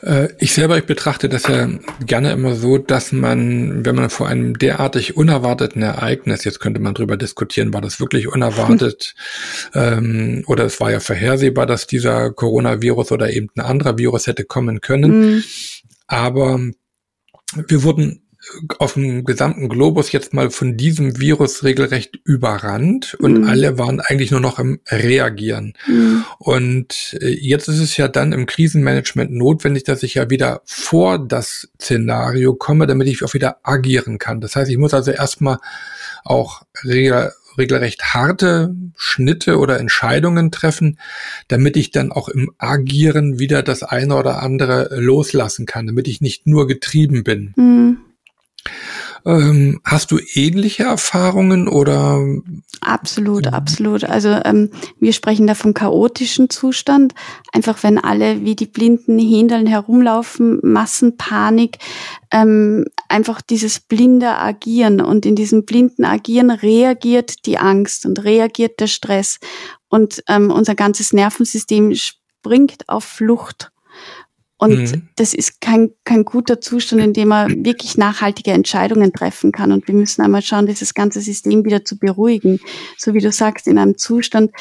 Äh, 0.03 0.29
ich 0.39 0.53
selber, 0.53 0.77
ich 0.77 0.85
betrachte 0.85 1.27
das 1.27 1.47
ja 1.47 1.67
gerne 2.05 2.31
immer 2.31 2.55
so, 2.55 2.77
dass 2.77 3.11
man, 3.11 3.83
wenn 3.85 3.95
man 3.95 4.09
vor 4.09 4.27
einem 4.27 4.57
derartig 4.59 5.17
unerwarteten 5.17 5.81
Ereignis, 5.81 6.43
jetzt 6.43 6.59
könnte 6.59 6.79
man 6.79 6.93
drüber 6.93 7.17
diskutieren, 7.17 7.73
war 7.73 7.81
das 7.81 7.99
wirklich 7.99 8.27
unerwartet 8.27 9.15
ähm, 9.73 10.43
oder 10.45 10.65
es 10.65 10.79
war 10.79 10.91
ja 10.91 10.99
vorhersehbar, 10.99 11.65
dass 11.65 11.87
dieser 11.87 12.31
Coronavirus 12.31 13.11
oder 13.11 13.31
eben 13.31 13.49
ein 13.55 13.61
anderer 13.61 13.97
Virus 13.97 14.27
hätte 14.27 14.43
kommen 14.43 14.81
können. 14.81 15.35
Mhm. 15.35 15.43
Aber 16.07 16.59
wir 17.67 17.83
wurden 17.83 18.21
auf 18.79 18.93
dem 18.93 19.23
gesamten 19.23 19.69
Globus 19.69 20.11
jetzt 20.11 20.33
mal 20.33 20.49
von 20.49 20.75
diesem 20.75 21.19
Virus 21.19 21.63
regelrecht 21.63 22.19
überrannt 22.23 23.15
und 23.19 23.41
mhm. 23.41 23.47
alle 23.47 23.77
waren 23.77 23.99
eigentlich 23.99 24.31
nur 24.31 24.39
noch 24.39 24.57
im 24.57 24.79
Reagieren. 24.89 25.73
Mhm. 25.87 26.25
Und 26.39 27.17
äh, 27.21 27.29
jetzt 27.29 27.67
ist 27.67 27.79
es 27.79 27.97
ja 27.97 28.07
dann 28.07 28.33
im 28.33 28.47
Krisenmanagement 28.47 29.31
notwendig, 29.31 29.83
dass 29.83 30.03
ich 30.03 30.15
ja 30.15 30.29
wieder 30.29 30.61
vor 30.65 31.19
das 31.19 31.69
Szenario 31.79 32.55
komme, 32.55 32.87
damit 32.87 33.07
ich 33.07 33.23
auch 33.23 33.33
wieder 33.33 33.57
agieren 33.63 34.17
kann. 34.17 34.41
Das 34.41 34.55
heißt, 34.55 34.71
ich 34.71 34.77
muss 34.77 34.93
also 34.93 35.11
erstmal 35.11 35.59
auch 36.23 36.63
regelrecht 37.57 38.13
harte 38.13 38.75
Schnitte 38.95 39.57
oder 39.57 39.79
Entscheidungen 39.79 40.51
treffen, 40.51 40.97
damit 41.47 41.77
ich 41.77 41.91
dann 41.91 42.11
auch 42.11 42.29
im 42.29 42.51
Agieren 42.57 43.39
wieder 43.39 43.61
das 43.61 43.83
eine 43.83 44.15
oder 44.15 44.41
andere 44.41 44.89
loslassen 44.99 45.65
kann, 45.65 45.87
damit 45.87 46.07
ich 46.07 46.21
nicht 46.21 46.47
nur 46.47 46.67
getrieben 46.67 47.23
bin. 47.23 47.53
Mhm. 47.55 47.97
Ähm, 49.25 49.81
hast 49.83 50.11
du 50.11 50.19
ähnliche 50.33 50.83
Erfahrungen 50.83 51.67
oder? 51.67 52.19
Absolut, 52.81 53.45
mhm. 53.45 53.53
absolut. 53.53 54.03
Also 54.03 54.29
ähm, 54.43 54.71
wir 54.99 55.13
sprechen 55.13 55.45
da 55.45 55.53
vom 55.53 55.73
chaotischen 55.73 56.49
Zustand. 56.49 57.13
Einfach 57.51 57.83
wenn 57.83 57.99
alle 57.99 58.43
wie 58.43 58.55
die 58.55 58.65
blinden 58.65 59.19
Händeln 59.19 59.67
herumlaufen, 59.67 60.59
Massenpanik, 60.63 61.77
ähm, 62.31 62.85
einfach 63.09 63.41
dieses 63.41 63.79
blinde 63.79 64.37
Agieren. 64.37 65.01
Und 65.01 65.25
in 65.25 65.35
diesem 65.35 65.65
blinden 65.65 66.05
Agieren 66.05 66.49
reagiert 66.49 67.45
die 67.45 67.59
Angst 67.59 68.05
und 68.05 68.23
reagiert 68.23 68.79
der 68.79 68.87
Stress. 68.87 69.39
Und 69.87 70.23
ähm, 70.27 70.49
unser 70.49 70.73
ganzes 70.73 71.13
Nervensystem 71.13 71.93
springt 71.93 72.89
auf 72.89 73.03
Flucht. 73.03 73.71
Und 74.61 74.77
mhm. 74.77 75.09
das 75.15 75.33
ist 75.33 75.59
kein, 75.59 75.89
kein 76.03 76.23
guter 76.23 76.61
Zustand, 76.61 77.01
in 77.01 77.13
dem 77.13 77.29
man 77.29 77.65
wirklich 77.65 77.97
nachhaltige 77.97 78.51
Entscheidungen 78.51 79.11
treffen 79.11 79.51
kann. 79.51 79.71
Und 79.71 79.87
wir 79.87 79.95
müssen 79.95 80.21
einmal 80.21 80.43
schauen, 80.43 80.67
dieses 80.67 80.93
ganze 80.93 81.19
System 81.19 81.65
wieder 81.65 81.83
zu 81.83 81.97
beruhigen. 81.97 82.59
So 82.95 83.15
wie 83.15 83.21
du 83.21 83.31
sagst, 83.31 83.67
in 83.67 83.79
einem 83.79 83.97
Zustand 83.97 84.51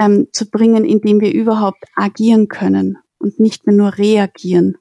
ähm, 0.00 0.28
zu 0.30 0.48
bringen, 0.48 0.84
in 0.84 1.00
dem 1.00 1.20
wir 1.20 1.32
überhaupt 1.32 1.82
agieren 1.96 2.46
können 2.46 2.98
und 3.18 3.40
nicht 3.40 3.66
mehr 3.66 3.74
nur 3.74 3.98
reagieren. 3.98 4.76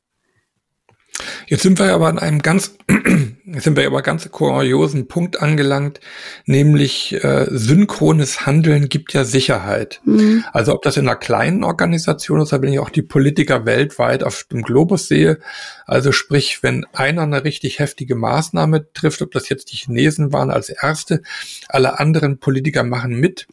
Jetzt 1.47 1.63
sind 1.63 1.79
wir 1.79 1.93
aber 1.93 2.07
an 2.07 2.19
einem 2.19 2.41
ganz, 2.41 2.77
jetzt 3.45 3.63
sind 3.63 3.75
wir 3.75 3.85
aber 3.85 4.01
ganz 4.01 4.29
kuriosen 4.31 5.07
Punkt 5.07 5.41
angelangt, 5.41 5.99
nämlich 6.45 7.23
äh, 7.23 7.47
synchrones 7.49 8.45
Handeln 8.45 8.87
gibt 8.87 9.13
ja 9.13 9.23
Sicherheit. 9.25 10.01
Mhm. 10.05 10.45
Also 10.53 10.73
ob 10.73 10.81
das 10.81 10.97
in 10.97 11.07
einer 11.07 11.17
kleinen 11.17 11.63
Organisation 11.63 12.41
ist, 12.41 12.51
da 12.51 12.57
bin 12.57 12.71
ich 12.71 12.79
auch 12.79 12.89
die 12.89 13.01
Politiker 13.01 13.65
weltweit 13.65 14.23
auf 14.23 14.45
dem 14.51 14.61
Globus 14.61 15.07
sehe. 15.07 15.39
Also 15.85 16.11
sprich, 16.11 16.63
wenn 16.63 16.85
einer 16.93 17.23
eine 17.23 17.43
richtig 17.43 17.79
heftige 17.79 18.15
Maßnahme 18.15 18.93
trifft, 18.93 19.21
ob 19.21 19.31
das 19.31 19.49
jetzt 19.49 19.71
die 19.71 19.77
Chinesen 19.77 20.31
waren 20.31 20.51
als 20.51 20.69
erste, 20.69 21.21
alle 21.67 21.99
anderen 21.99 22.39
Politiker 22.39 22.83
machen 22.83 23.19
mit, 23.19 23.47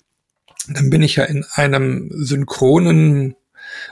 dann 0.68 0.90
bin 0.90 1.02
ich 1.02 1.16
ja 1.16 1.24
in 1.24 1.44
einem 1.55 2.11
synchronen 2.12 3.37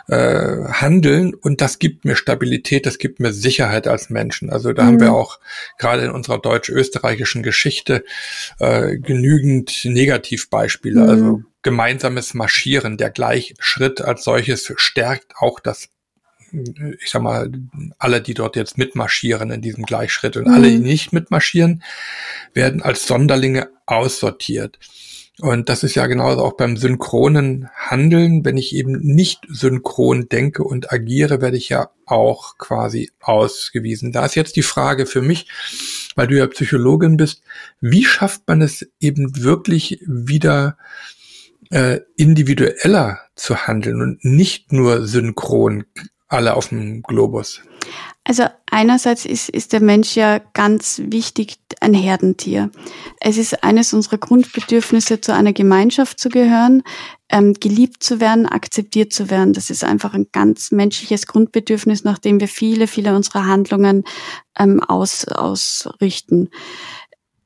äh, 0.09 0.64
handeln 0.69 1.35
und 1.35 1.61
das 1.61 1.79
gibt 1.79 2.05
mir 2.05 2.17
Stabilität, 2.17 2.87
das 2.87 2.99
gibt 2.99 3.21
mir 3.21 3.33
Sicherheit 3.33 3.88
als 3.88 4.11
Menschen. 4.11 4.51
Also 4.51 4.73
da 4.73 4.83
mhm. 4.83 4.87
haben 4.87 5.01
wir 5.01 5.09
mhm. 5.09 5.14
auch 5.14 5.40
gerade 5.79 6.05
in 6.05 6.11
unserer 6.11 6.38
deutsch-österreichischen 6.38 7.43
Geschichte 7.43 8.05
äh, 8.59 8.97
genügend 8.99 9.85
Negativbeispiele. 9.85 11.03
Mhm. 11.03 11.09
Also 11.09 11.43
gemeinsames 11.62 12.35
Marschieren, 12.35 12.99
der 12.99 13.11
Gleichschritt 13.11 14.03
als 14.03 14.25
solches 14.25 14.73
stärkt 14.77 15.35
auch 15.37 15.61
das 15.61 15.88
ich 17.01 17.11
sag 17.11 17.23
mal, 17.23 17.51
alle, 17.99 18.21
die 18.21 18.35
dort 18.35 18.55
jetzt 18.55 18.79
mitmarschieren 18.79 19.51
in 19.51 19.61
diesem 19.61 19.85
Gleichschritt 19.85 20.37
und 20.37 20.47
mhm. 20.47 20.55
alle, 20.55 20.71
die 20.71 20.79
nicht 20.79 21.12
mitmarschieren, 21.12 21.83
werden 22.53 22.81
als 22.81 23.07
Sonderlinge 23.07 23.71
aussortiert. 23.87 24.79
Und 25.40 25.68
das 25.68 25.83
ist 25.83 25.97
ja 25.97 26.07
genauso 26.07 26.44
auch 26.44 26.57
beim 26.57 26.77
synchronen 26.77 27.68
Handeln. 27.75 28.44
Wenn 28.44 28.57
ich 28.57 28.75
eben 28.75 28.99
nicht 29.01 29.40
synchron 29.49 30.29
denke 30.29 30.62
und 30.62 30.92
agiere, 30.92 31.40
werde 31.40 31.57
ich 31.57 31.68
ja 31.68 31.90
auch 32.07 32.57
quasi 32.57 33.11
ausgewiesen. 33.20 34.12
Da 34.12 34.25
ist 34.25 34.37
jetzt 34.37 34.55
die 34.55 34.62
Frage 34.62 35.07
für 35.07 35.23
mich, 35.23 35.49
weil 36.14 36.29
du 36.29 36.38
ja 36.38 36.47
Psychologin 36.47 37.16
bist, 37.16 37.42
wie 37.81 38.05
schafft 38.05 38.42
man 38.47 38.62
es 38.62 38.88
eben 39.01 39.42
wirklich 39.42 40.01
wieder 40.07 40.77
äh, 41.70 42.01
individueller 42.16 43.18
zu 43.35 43.66
handeln 43.66 44.03
und 44.03 44.25
nicht 44.25 44.73
nur 44.73 45.05
synchron 45.05 45.85
alle 46.29 46.55
auf 46.55 46.68
dem 46.68 47.03
Globus? 47.03 47.61
Also 48.23 48.44
einerseits 48.74 49.24
ist, 49.24 49.48
ist 49.48 49.72
der 49.72 49.80
Mensch 49.80 50.16
ja 50.16 50.40
ganz 50.52 51.00
wichtig 51.04 51.58
ein 51.80 51.94
Herdentier. 51.94 52.70
Es 53.20 53.38
ist 53.38 53.62
eines 53.62 53.94
unserer 53.94 54.18
Grundbedürfnisse, 54.18 55.20
zu 55.20 55.32
einer 55.32 55.52
Gemeinschaft 55.52 56.18
zu 56.18 56.28
gehören, 56.28 56.82
ähm, 57.28 57.54
geliebt 57.54 58.02
zu 58.02 58.18
werden, 58.18 58.46
akzeptiert 58.46 59.12
zu 59.12 59.30
werden. 59.30 59.52
Das 59.52 59.70
ist 59.70 59.84
einfach 59.84 60.12
ein 60.14 60.26
ganz 60.32 60.72
menschliches 60.72 61.28
Grundbedürfnis, 61.28 62.02
nach 62.02 62.18
dem 62.18 62.40
wir 62.40 62.48
viele, 62.48 62.88
viele 62.88 63.14
unserer 63.14 63.46
Handlungen 63.46 64.02
ähm, 64.58 64.82
aus, 64.82 65.28
ausrichten. 65.28 66.50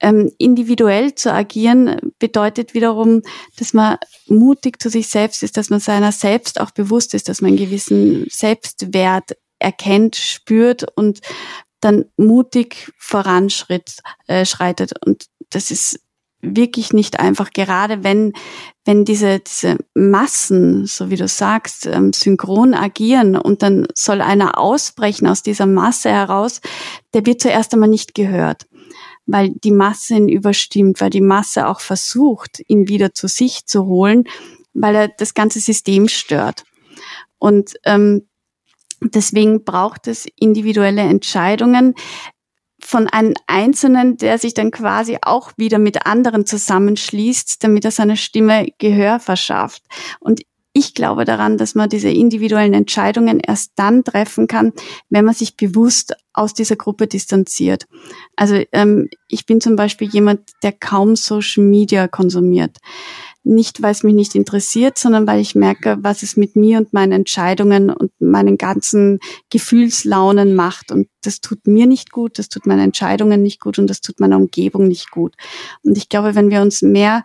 Ähm, 0.01 0.33
individuell 0.39 1.15
zu 1.15 1.33
agieren 1.33 2.13
bedeutet 2.19 2.73
wiederum, 2.73 3.21
dass 3.59 3.75
man 3.75 3.99
mutig 4.29 4.81
zu 4.81 4.89
sich 4.89 5.09
selbst 5.09 5.43
ist, 5.43 5.59
dass 5.59 5.69
man 5.69 5.81
seiner 5.81 6.13
selbst 6.13 6.59
auch 6.61 6.71
bewusst 6.71 7.13
ist, 7.13 7.29
dass 7.29 7.43
man 7.43 7.49
einen 7.49 7.59
gewissen 7.59 8.27
Selbstwert 8.31 9.37
erkennt, 9.59 10.17
spürt 10.17 10.87
und 10.97 11.21
dann 11.81 12.07
mutig 12.17 12.93
voranschreitet. 12.99 13.99
Äh, 14.27 14.45
schreitet. 14.45 14.93
und 15.05 15.27
das 15.51 15.71
ist 15.71 16.01
wirklich 16.41 16.93
nicht 16.93 17.19
einfach, 17.19 17.51
gerade 17.51 18.05
wenn, 18.05 18.33
wenn 18.85 19.05
diese, 19.05 19.41
diese 19.41 19.79
Massen, 19.95 20.87
so 20.87 21.11
wie 21.11 21.17
du 21.17 21.27
sagst, 21.27 21.87
ähm, 21.87 22.13
synchron 22.13 22.75
agieren 22.75 23.37
und 23.37 23.63
dann 23.63 23.89
soll 23.95 24.21
einer 24.21 24.59
ausbrechen 24.59 25.27
aus 25.27 25.43
dieser 25.43 25.67
Masse 25.67 26.11
heraus, 26.11 26.61
der 27.13 27.27
wird 27.27 27.41
zuerst 27.41 27.73
einmal 27.75 27.89
nicht 27.89 28.15
gehört, 28.15 28.67
weil 29.27 29.51
die 29.51 29.73
Masse 29.73 30.15
ihn 30.15 30.29
überstimmt, 30.29 31.01
weil 31.01 31.11
die 31.11 31.21
Masse 31.21 31.67
auch 31.67 31.81
versucht, 31.81 32.63
ihn 32.69 32.87
wieder 32.89 33.15
zu 33.15 33.27
sich 33.27 33.67
zu 33.67 33.87
holen, 33.87 34.25
weil 34.75 34.95
er 34.95 35.09
das 35.09 35.35
ganze 35.35 35.59
System 35.59 36.07
stört. 36.09 36.65
Und 37.39 37.75
ähm, 37.85 38.28
Deswegen 39.01 39.65
braucht 39.65 40.09
es 40.09 40.27
individuelle 40.37 41.03
Entscheidungen 41.03 41.95
von 42.81 43.09
einem 43.09 43.35
Einzelnen, 43.47 44.17
der 44.17 44.39
sich 44.39 44.55
dann 44.55 44.71
quasi 44.71 45.19
auch 45.23 45.53
wieder 45.57 45.79
mit 45.79 46.07
anderen 46.07 46.47
zusammenschließt, 46.47 47.63
damit 47.63 47.85
er 47.85 47.91
seiner 47.91 48.17
Stimme 48.17 48.69
Gehör 48.79 49.21
verschafft. 49.21 49.83
Und 50.21 50.43
ich 50.73 50.95
glaube 50.95 51.25
daran, 51.25 51.59
dass 51.59 51.75
man 51.75 51.89
diese 51.89 52.09
individuellen 52.09 52.75
Entscheidungen 52.75 53.41
erst 53.41 53.73
dann 53.75 54.05
treffen 54.05 54.47
kann, 54.47 54.73
wenn 55.11 55.25
man 55.25 55.35
sich 55.35 55.57
bewusst 55.57 56.15
aus 56.33 56.55
dieser 56.55 56.77
Gruppe 56.77 57.09
distanziert. 57.09 57.87
Also 58.37 58.63
ähm, 58.73 59.09
ich 59.27 59.45
bin 59.45 59.61
zum 59.61 59.75
Beispiel 59.75 60.09
jemand, 60.09 60.53
der 60.63 60.73
kaum 60.73 61.17
Social 61.17 61.65
Media 61.65 62.07
konsumiert. 62.07 62.77
Nicht, 63.45 63.83
weil 63.83 63.93
es 63.93 64.03
mich 64.03 64.15
nicht 64.15 64.35
interessiert, 64.35 64.99
sondern 64.99 65.27
weil 65.27 65.41
ich 65.41 65.55
merke, 65.55 65.97
was 66.01 66.23
es 66.23 66.37
mit 66.37 66.57
mir 66.57 66.79
und 66.79 66.93
meinen 66.93 67.13
Entscheidungen 67.13 67.89
und 67.89 68.11
meinen 68.19 68.59
ganzen 68.59 69.21
Gefühlslaunen 69.51 70.55
macht. 70.55 70.93
Und 70.93 71.09
das 71.23 71.41
tut 71.41 71.67
mir 71.67 71.87
nicht 71.87 72.11
gut, 72.11 72.39
das 72.39 72.49
tut 72.49 72.67
meinen 72.67 72.81
Entscheidungen 72.81 73.43
nicht 73.43 73.61
gut 73.61 73.79
und 73.79 73.89
das 73.89 74.01
tut 74.01 74.21
meiner 74.21 74.37
Umgebung 74.37 74.89
nicht 74.89 75.11
gut. 75.11 75.35
Und 75.83 75.97
ich 75.97 76.09
glaube, 76.09 76.35
wenn 76.35 76.51
wir 76.51 76.61
uns 76.61 76.83
mehr 76.83 77.23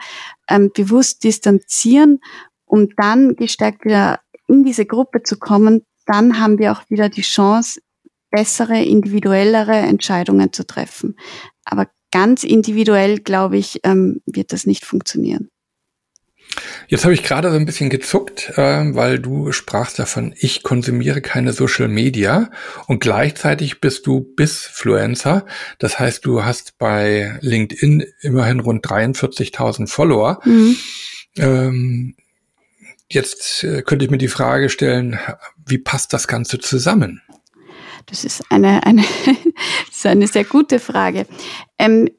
ähm, 0.48 0.72
bewusst 0.74 1.24
distanzieren, 1.24 2.20
um 2.66 2.90
dann 2.96 3.36
gestärkt 3.36 3.84
wieder 3.86 4.20
in 4.48 4.64
diese 4.64 4.86
Gruppe 4.86 5.24
zu 5.24 5.38
kommen, 5.38 5.84
dann 6.06 6.40
haben 6.40 6.60
wir 6.60 6.72
auch 6.72 6.90
wieder 6.90 7.10
die 7.10 7.22
Chance, 7.22 7.80
bessere, 8.30 8.82
individuellere 8.82 9.76
Entscheidungen 9.76 10.52
zu 10.52 10.66
treffen. 10.66 11.16
Aber 11.66 11.88
ganz 12.12 12.44
individuell, 12.44 13.20
glaube 13.20 13.58
ich, 13.58 13.80
ähm, 13.84 14.22
wird 14.26 14.54
das 14.54 14.66
nicht 14.66 14.86
funktionieren. 14.86 15.50
Jetzt 16.88 17.04
habe 17.04 17.14
ich 17.14 17.24
gerade 17.24 17.50
so 17.50 17.58
ein 17.58 17.66
bisschen 17.66 17.90
gezuckt, 17.90 18.54
äh, 18.58 18.96
weil 18.96 19.20
du 19.20 19.52
sprachst 19.52 19.98
davon, 20.00 20.34
ich 20.38 20.64
konsumiere 20.64 21.22
keine 21.22 21.54
Social 21.54 21.88
Media 21.88 22.52
und 22.88 23.00
gleichzeitig 23.00 23.82
bist 23.82 24.06
du 24.06 24.22
Bisfluencer. 24.22 25.46
Das 25.80 26.00
heißt, 26.00 26.26
du 26.26 26.46
hast 26.46 26.78
bei 26.78 27.38
LinkedIn 27.42 28.06
immerhin 28.22 28.60
rund 28.60 28.86
43.000 28.86 29.88
Follower. 29.88 30.40
Mhm. 30.46 30.78
Ähm, 31.38 32.16
jetzt 33.10 33.64
äh, 33.64 33.82
könnte 33.82 34.06
ich 34.06 34.12
mir 34.12 34.18
die 34.18 34.28
Frage 34.28 34.70
stellen, 34.70 35.20
wie 35.66 35.78
passt 35.80 36.14
das 36.14 36.28
Ganze 36.28 36.60
zusammen? 36.60 37.22
Das 38.08 38.24
ist 38.26 38.44
eine, 38.50 38.86
eine, 38.86 39.02
das 39.88 39.98
ist 39.98 40.06
eine 40.06 40.28
sehr 40.28 40.44
gute 40.44 40.80
Frage. 40.80 41.26
Ähm, 41.80 42.10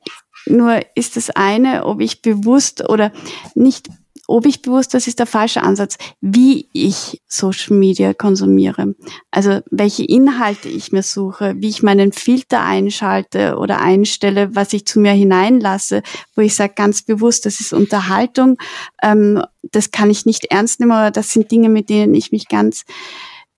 nur 0.46 0.80
ist 0.94 1.16
das 1.16 1.30
eine, 1.30 1.86
ob 1.86 2.00
ich 2.00 2.22
bewusst 2.22 2.88
oder 2.88 3.12
nicht 3.54 3.88
ob 4.26 4.46
ich 4.46 4.62
bewusst, 4.62 4.94
das 4.94 5.06
ist 5.06 5.18
der 5.18 5.26
falsche 5.26 5.62
Ansatz, 5.62 5.98
wie 6.20 6.68
ich 6.72 7.20
Social 7.26 7.76
Media 7.76 8.14
konsumiere. 8.14 8.94
Also 9.30 9.60
welche 9.70 10.04
Inhalte 10.04 10.68
ich 10.68 10.92
mir 10.92 11.02
suche, 11.02 11.54
wie 11.58 11.68
ich 11.68 11.82
meinen 11.82 12.12
Filter 12.12 12.62
einschalte 12.62 13.56
oder 13.58 13.80
einstelle, 13.80 14.54
was 14.54 14.72
ich 14.72 14.86
zu 14.86 15.00
mir 15.00 15.12
hineinlasse, 15.12 16.02
wo 16.34 16.42
ich 16.42 16.54
sage 16.54 16.74
ganz 16.74 17.02
bewusst, 17.02 17.46
das 17.46 17.60
ist 17.60 17.72
Unterhaltung, 17.72 18.56
ähm, 19.02 19.42
das 19.62 19.90
kann 19.90 20.10
ich 20.10 20.26
nicht 20.26 20.46
ernst 20.46 20.80
nehmen, 20.80 20.92
aber 20.92 21.10
das 21.10 21.32
sind 21.32 21.50
Dinge, 21.50 21.68
mit 21.68 21.88
denen 21.88 22.14
ich 22.14 22.32
mich 22.32 22.48
ganz 22.48 22.84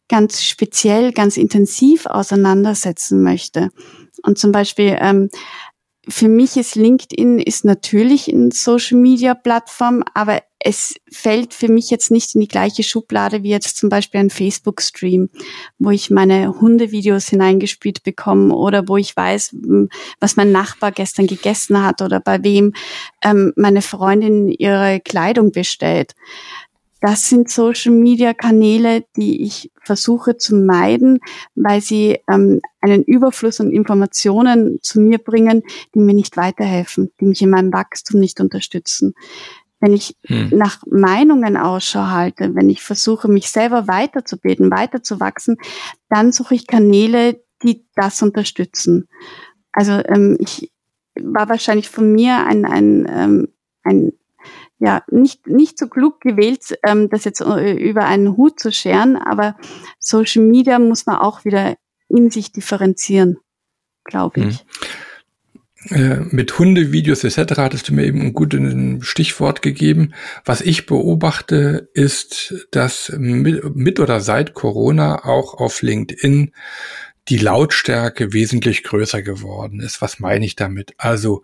ganz 0.09 0.44
speziell, 0.44 1.12
ganz 1.12 1.37
intensiv 1.37 2.07
auseinandersetzen 2.07 3.24
möchte. 3.24 3.70
Und 4.22 4.38
zum 4.38 4.52
Beispiel 4.52 4.96
ähm, 5.00 5.31
für 6.09 6.29
mich 6.29 6.57
ist 6.57 6.76
LinkedIn 6.76 7.38
ist 7.38 7.64
natürlich 7.64 8.29
ein 8.29 8.50
Social 8.50 8.98
Media 8.98 9.35
Plattform, 9.35 10.05
aber 10.14 10.42
es 10.59 10.95
fällt 11.11 11.55
für 11.55 11.69
mich 11.69 11.90
jetzt 11.90 12.11
nicht 12.11 12.35
in 12.35 12.40
die 12.40 12.49
gleiche 12.49 12.83
Schublade 12.83 13.42
wie 13.42 13.51
jetzt 13.51 13.77
zum 13.77 13.88
Beispiel 13.88 14.21
ein 14.21 14.31
Facebook 14.31 14.81
Stream, 14.81 15.29
wo 15.79 15.90
ich 15.90 16.11
meine 16.11 16.61
Hundevideos 16.61 17.29
hineingespielt 17.29 18.03
bekomme 18.03 18.55
oder 18.55 18.88
wo 18.88 18.97
ich 18.97 19.16
weiß, 19.16 19.55
was 20.21 20.37
mein 20.37 20.53
Nachbar 20.53 20.92
gestern 20.92 21.27
gegessen 21.27 21.83
hat 21.85 22.03
oder 22.03 22.21
bei 22.21 22.42
wem 22.42 22.73
ähm, 23.23 23.53
meine 23.57 23.83
Freundin 23.83 24.49
ihre 24.49 25.01
Kleidung 25.01 25.53
bestellt 25.53 26.14
das 27.01 27.29
sind 27.29 27.51
Social-Media-Kanäle, 27.51 29.05
die 29.16 29.42
ich 29.42 29.71
versuche 29.83 30.38
zu 30.38 30.57
meiden, 30.57 31.21
weil 31.55 31.81
sie 31.81 32.19
ähm, 32.29 32.61
einen 32.81 33.05
Überfluss 33.05 33.61
an 33.61 33.71
Informationen 33.71 34.79
zu 34.83 35.01
mir 35.01 35.19
bringen, 35.19 35.62
die 35.95 36.01
mir 36.01 36.14
nicht 36.14 36.37
weiterhelfen, 36.37 37.12
die 37.21 37.27
mich 37.27 37.42
in 37.42 37.51
meinem 37.51 37.73
Wachstum 37.73 38.19
nicht 38.19 38.40
unterstützen. 38.40 39.14
Wenn 39.80 39.92
ich 39.92 40.16
hm. 40.26 40.50
nach 40.52 40.80
Meinungen 40.86 41.56
Ausschau 41.56 42.06
halte, 42.06 42.54
wenn 42.54 42.70
ich 42.70 42.82
versuche, 42.82 43.28
mich 43.28 43.50
selber 43.50 43.88
weiterzubilden, 43.88 44.70
weiterzuwachsen, 44.70 45.56
dann 46.08 46.32
suche 46.32 46.54
ich 46.54 46.66
Kanäle, 46.66 47.42
die 47.62 47.86
das 47.94 48.22
unterstützen. 48.22 49.08
Also 49.72 49.92
ähm, 49.92 50.38
ich 50.40 50.72
war 51.20 51.48
wahrscheinlich 51.48 51.88
von 51.88 52.12
mir 52.12 52.46
ein, 52.46 52.64
ein, 52.64 53.06
ähm, 53.10 53.48
ein 53.82 54.12
ja, 54.78 55.02
nicht, 55.10 55.46
nicht 55.46 55.78
so 55.78 55.88
klug 55.88 56.20
gewählt, 56.20 56.78
ähm, 56.86 57.08
das 57.08 57.24
jetzt 57.24 57.40
äh, 57.40 57.72
über 57.72 58.04
einen 58.04 58.36
Hut 58.36 58.60
zu 58.60 58.70
scheren, 58.72 59.16
aber 59.16 59.56
Social 59.98 60.42
Media 60.42 60.78
muss 60.78 61.06
man 61.06 61.16
auch 61.16 61.44
wieder 61.44 61.76
in 62.08 62.30
sich 62.30 62.52
differenzieren, 62.52 63.38
glaube 64.04 64.40
ich. 64.40 64.60
Hm. 64.60 64.66
Mit 65.90 66.59
Hundevideos 66.59 67.25
etc. 67.25 67.59
hattest 67.59 67.88
du 67.88 67.94
mir 67.94 68.05
eben 68.05 68.20
ein 68.20 68.33
gutes 68.33 69.07
Stichwort 69.07 69.62
gegeben. 69.62 70.14
Was 70.44 70.61
ich 70.61 70.87
beobachte, 70.87 71.88
ist, 71.94 72.66
dass 72.70 73.12
mit, 73.16 73.77
mit 73.77 74.01
oder 74.01 74.20
seit 74.20 74.55
Corona 74.55 75.25
auch 75.25 75.55
auf 75.55 75.83
LinkedIn 75.83 76.53
die 77.29 77.38
Lautstärke 77.38 78.33
wesentlich 78.33 78.85
größer 78.85 79.22
geworden 79.22 79.81
ist. 79.81 80.01
Was 80.01 80.20
meine 80.20 80.44
ich 80.44 80.55
damit? 80.57 80.94
Also 80.99 81.42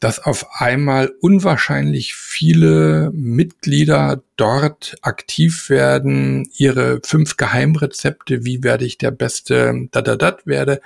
dass 0.00 0.18
auf 0.18 0.46
einmal 0.60 1.12
unwahrscheinlich 1.20 2.14
viele 2.14 3.10
Mitglieder 3.12 4.22
dort 4.36 4.96
aktiv 5.02 5.68
werden, 5.68 6.48
ihre 6.56 7.00
fünf 7.04 7.36
Geheimrezepte, 7.36 8.44
wie 8.44 8.62
werde 8.62 8.84
ich 8.84 8.98
der 8.98 9.10
beste 9.10 9.88
Dadadat 9.90 10.46
werde, 10.46 10.80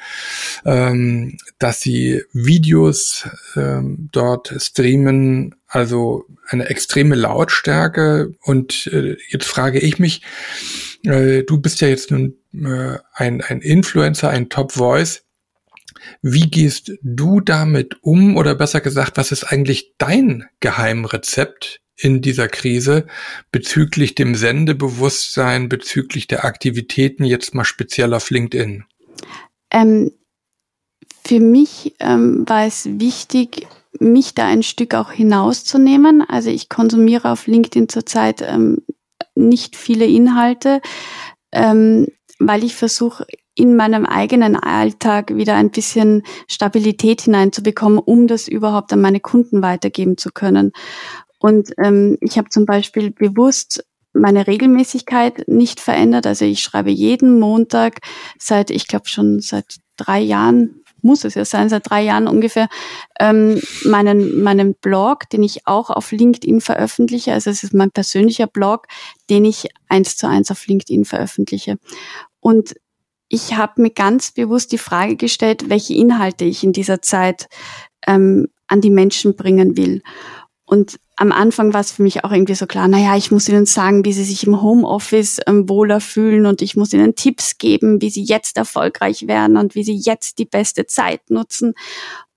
ähm, 0.65 1.37
dass 1.59 1.81
sie 1.81 2.23
Videos 2.33 3.29
ähm, 3.57 4.09
dort 4.13 4.55
streamen, 4.59 5.55
also 5.67 6.25
eine 6.49 6.69
extreme 6.69 7.15
Lautstärke. 7.15 8.35
Und 8.43 8.87
äh, 8.93 9.17
jetzt 9.29 9.47
frage 9.47 9.79
ich 9.79 9.99
mich, 9.99 10.23
äh, 11.05 11.43
du 11.43 11.59
bist 11.59 11.81
ja 11.81 11.89
jetzt 11.89 12.11
nun 12.11 12.37
äh, 12.55 12.99
ein, 13.13 13.43
ein 13.43 13.61
Influencer, 13.61 14.31
ein 14.31 14.49
Top 14.49 14.73
Voice 14.73 15.25
wie 16.23 16.51
gehst 16.51 16.93
du 17.03 17.41
damit 17.41 17.97
um 18.03 18.37
oder 18.37 18.55
besser 18.55 18.81
gesagt, 18.81 19.17
was 19.17 19.33
ist 19.33 19.45
eigentlich 19.45 19.95
dein 19.99 20.47
Geheimrezept 20.61 21.81
in 21.97 22.21
dieser 22.21 22.49
Krise 22.49 23.07
bezüglich 23.51 24.15
dem 24.15 24.35
Sendebewusstsein, 24.35 25.69
bezüglich 25.69 26.27
der 26.27 26.45
Aktivitäten 26.45 27.25
jetzt 27.25 27.55
mal 27.55 27.65
speziell 27.65 28.15
auf 28.15 28.31
LinkedIn? 28.31 28.85
Ähm, 29.71 30.13
für 31.25 31.41
mich 31.41 31.95
ähm, 32.01 32.45
war 32.49 32.67
es 32.67 32.87
wichtig, 32.99 33.67
mich 34.01 34.35
da 34.35 34.47
ein 34.47 34.63
Stück 34.63 34.95
auch 34.95 35.13
hinauszunehmen. 35.13 36.23
Also 36.23 36.51
ich 36.51 36.69
konsumiere 36.69 37.31
auf 37.31 37.47
LinkedIn 37.47 37.89
zurzeit 37.89 38.43
ähm, 38.43 38.83
nicht 39.35 39.77
viele 39.77 40.07
Inhalte, 40.07 40.81
ähm, 41.53 42.09
weil 42.39 42.65
ich 42.65 42.75
versuche 42.75 43.27
in 43.55 43.77
meinem 43.77 44.07
eigenen 44.07 44.57
Alltag 44.57 45.35
wieder 45.35 45.55
ein 45.57 45.71
bisschen 45.71 46.23
Stabilität 46.49 47.23
hineinzubekommen, 47.23 47.99
um 47.99 48.27
das 48.27 48.49
überhaupt 48.49 48.93
an 48.93 49.01
meine 49.01 49.21
Kunden 49.21 49.63
weitergeben 49.63 50.17
zu 50.17 50.31
können. 50.31 50.73
Und 51.39 51.73
ähm, 51.83 52.17
ich 52.21 52.39
habe 52.39 52.49
zum 52.49 52.67
Beispiel 52.67 53.11
bewusst 53.11 53.85
meine 54.15 54.47
Regelmäßigkeit 54.47 55.49
nicht 55.49 55.81
verändert. 55.81 56.27
Also 56.27 56.45
ich 56.45 56.63
schreibe 56.63 56.91
jeden 56.91 57.41
Montag 57.41 57.99
seit, 58.39 58.71
ich 58.71 58.87
glaube 58.87 59.09
schon 59.09 59.41
seit 59.41 59.77
drei 59.97 60.21
Jahren, 60.21 60.83
muss 61.03 61.25
es 61.25 61.35
ja 61.35 61.45
sein, 61.45 61.69
seit 61.69 61.91
drei 61.91 62.03
Jahren 62.05 62.29
ungefähr, 62.29 62.69
ähm, 63.19 63.61
meinen, 63.85 64.43
meinen 64.43 64.75
Blog, 64.75 65.29
den 65.31 65.43
ich 65.43 65.67
auch 65.67 65.91
auf 65.91 66.13
LinkedIn 66.13 66.61
veröffentliche. 66.61 67.33
Also 67.33 67.51
es 67.51 67.65
ist 67.65 67.75
mein 67.75 67.91
persönlicher 67.91 68.47
Blog, 68.47 68.87
den 69.29 69.45
ich 69.45 69.69
eins 69.89 70.17
zu 70.17 70.29
eins 70.29 70.51
auf 70.51 70.67
LinkedIn 70.67 71.05
veröffentliche. 71.05 71.79
Und 72.41 72.75
ich 73.33 73.57
habe 73.57 73.81
mir 73.81 73.91
ganz 73.91 74.31
bewusst 74.31 74.73
die 74.73 74.79
Frage 74.79 75.17
gestellt, 75.17 75.71
welche 75.71 75.95
Inhalte 75.95 76.45
ich 76.45 76.63
in 76.63 76.75
dieser 76.75 77.01
Zeit 77.01 77.49
ähm, 78.07 78.49
an 78.67 78.83
die 78.83 78.91
Menschen 78.91 79.37
bringen 79.37 79.75
will. 79.79 80.03
Und 80.67 81.01
am 81.17 81.33
Anfang 81.33 81.75
war 81.75 81.81
es 81.81 81.93
für 81.93 82.03
mich 82.03 82.25
auch 82.25 82.33
irgendwie 82.33 82.55
so 82.55 82.67
klar, 82.67 82.89
naja, 82.89 83.17
ich 83.17 83.31
muss 83.31 83.49
ihnen 83.49 83.67
sagen, 83.67 84.05
wie 84.05 84.13
sie 84.13 84.25
sich 84.25 84.47
im 84.47 84.63
Homeoffice 84.63 85.41
ähm, 85.47 85.69
wohler 85.69 86.01
fühlen 86.01 86.47
und 86.47 86.63
ich 86.63 86.77
muss 86.77 86.93
ihnen 86.93 87.15
Tipps 87.15 87.59
geben, 87.59 88.01
wie 88.01 88.11
sie 88.11 88.25
jetzt 88.25 88.57
erfolgreich 88.57 89.27
werden 89.27 89.57
und 89.57 89.75
wie 89.75 89.85
sie 89.85 89.97
jetzt 89.97 90.39
die 90.39 90.47
beste 90.47 90.87
Zeit 90.87 91.29
nutzen. 91.29 91.75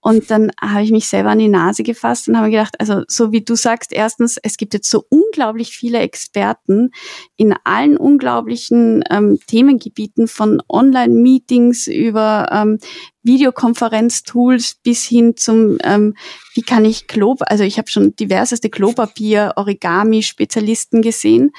Und 0.08 0.30
dann 0.30 0.52
habe 0.62 0.84
ich 0.84 0.92
mich 0.92 1.08
selber 1.08 1.32
an 1.32 1.40
die 1.40 1.48
Nase 1.48 1.82
gefasst 1.82 2.28
und 2.28 2.38
habe 2.38 2.52
gedacht, 2.52 2.80
also 2.80 3.02
so 3.08 3.32
wie 3.32 3.42
du 3.42 3.56
sagst, 3.56 3.92
erstens, 3.92 4.38
es 4.44 4.56
gibt 4.56 4.76
jetzt 4.76 4.88
so 4.88 5.04
unglaublich 5.10 5.76
viele 5.76 5.98
Experten 5.98 6.92
in 7.38 7.56
allen 7.64 7.98
unglaublichen 7.98 9.04
ähm, 9.10 9.40
Themengebieten 9.48 10.28
von 10.28 10.62
Online-Meetings 10.70 11.88
über 11.88 12.50
ähm, 12.52 12.78
Videokonferenztools 13.24 14.76
bis 14.84 15.04
hin 15.06 15.38
zum, 15.38 15.80
ähm, 15.84 16.16
wie 16.54 16.62
kann 16.62 16.86
ich 16.86 17.08
Klo, 17.08 17.38
also 17.40 17.64
ich 17.64 17.80
habe 17.80 17.90
schon 17.90 18.16
diverseste 18.16 18.65
Klopapier, 18.70 19.54
Origami-Spezialisten 19.56 21.02
gesehen. 21.02 21.52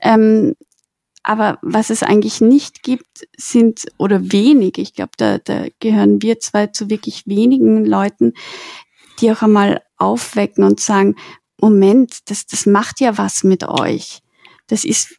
Ähm, 0.00 0.54
aber 1.22 1.58
was 1.60 1.90
es 1.90 2.04
eigentlich 2.04 2.40
nicht 2.40 2.84
gibt, 2.84 3.26
sind 3.36 3.86
oder 3.98 4.30
wenig, 4.30 4.78
ich 4.78 4.94
glaube, 4.94 5.10
da, 5.16 5.38
da 5.38 5.66
gehören 5.80 6.22
wir 6.22 6.38
zwei 6.38 6.68
zu 6.68 6.88
wirklich 6.88 7.26
wenigen 7.26 7.84
Leuten, 7.84 8.32
die 9.20 9.32
auch 9.32 9.42
einmal 9.42 9.82
aufwecken 9.96 10.62
und 10.62 10.78
sagen, 10.78 11.16
Moment, 11.60 12.30
das, 12.30 12.46
das 12.46 12.66
macht 12.66 13.00
ja 13.00 13.18
was 13.18 13.42
mit 13.42 13.66
euch. 13.66 14.20
Das 14.68 14.84
ist 14.84 15.16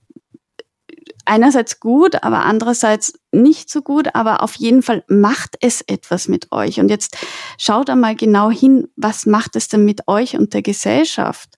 einerseits 1.27 1.79
gut, 1.79 2.23
aber 2.23 2.45
andererseits 2.45 3.13
nicht 3.31 3.69
so 3.69 3.81
gut, 3.81 4.15
aber 4.15 4.43
auf 4.43 4.55
jeden 4.55 4.81
Fall 4.81 5.03
macht 5.07 5.57
es 5.61 5.81
etwas 5.81 6.27
mit 6.27 6.51
euch. 6.51 6.79
Und 6.79 6.89
jetzt 6.89 7.17
schaut 7.57 7.89
einmal 7.89 8.15
genau 8.15 8.49
hin, 8.49 8.87
was 8.95 9.25
macht 9.25 9.55
es 9.55 9.67
denn 9.67 9.85
mit 9.85 10.07
euch 10.07 10.37
und 10.37 10.53
der 10.53 10.61
Gesellschaft? 10.61 11.57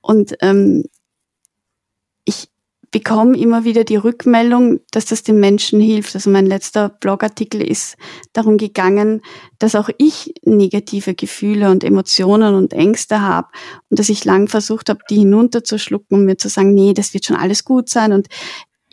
Und 0.00 0.34
ähm, 0.40 0.84
ich, 2.24 2.52
bekomme 2.92 3.38
immer 3.38 3.64
wieder 3.64 3.84
die 3.84 3.96
Rückmeldung, 3.96 4.80
dass 4.90 5.06
das 5.06 5.22
den 5.22 5.40
Menschen 5.40 5.80
hilft. 5.80 6.14
Also 6.14 6.28
mein 6.30 6.46
letzter 6.46 6.90
Blogartikel 6.90 7.62
ist 7.62 7.96
darum 8.34 8.58
gegangen, 8.58 9.22
dass 9.58 9.74
auch 9.74 9.88
ich 9.96 10.34
negative 10.44 11.14
Gefühle 11.14 11.70
und 11.70 11.84
Emotionen 11.84 12.54
und 12.54 12.74
Ängste 12.74 13.22
habe 13.22 13.48
und 13.88 13.98
dass 13.98 14.10
ich 14.10 14.26
lang 14.26 14.46
versucht 14.46 14.90
habe, 14.90 15.00
die 15.08 15.16
hinunterzuschlucken 15.16 16.18
und 16.18 16.26
mir 16.26 16.36
zu 16.36 16.50
sagen, 16.50 16.74
nee, 16.74 16.92
das 16.92 17.14
wird 17.14 17.24
schon 17.24 17.36
alles 17.36 17.64
gut 17.64 17.88
sein 17.88 18.12
und 18.12 18.28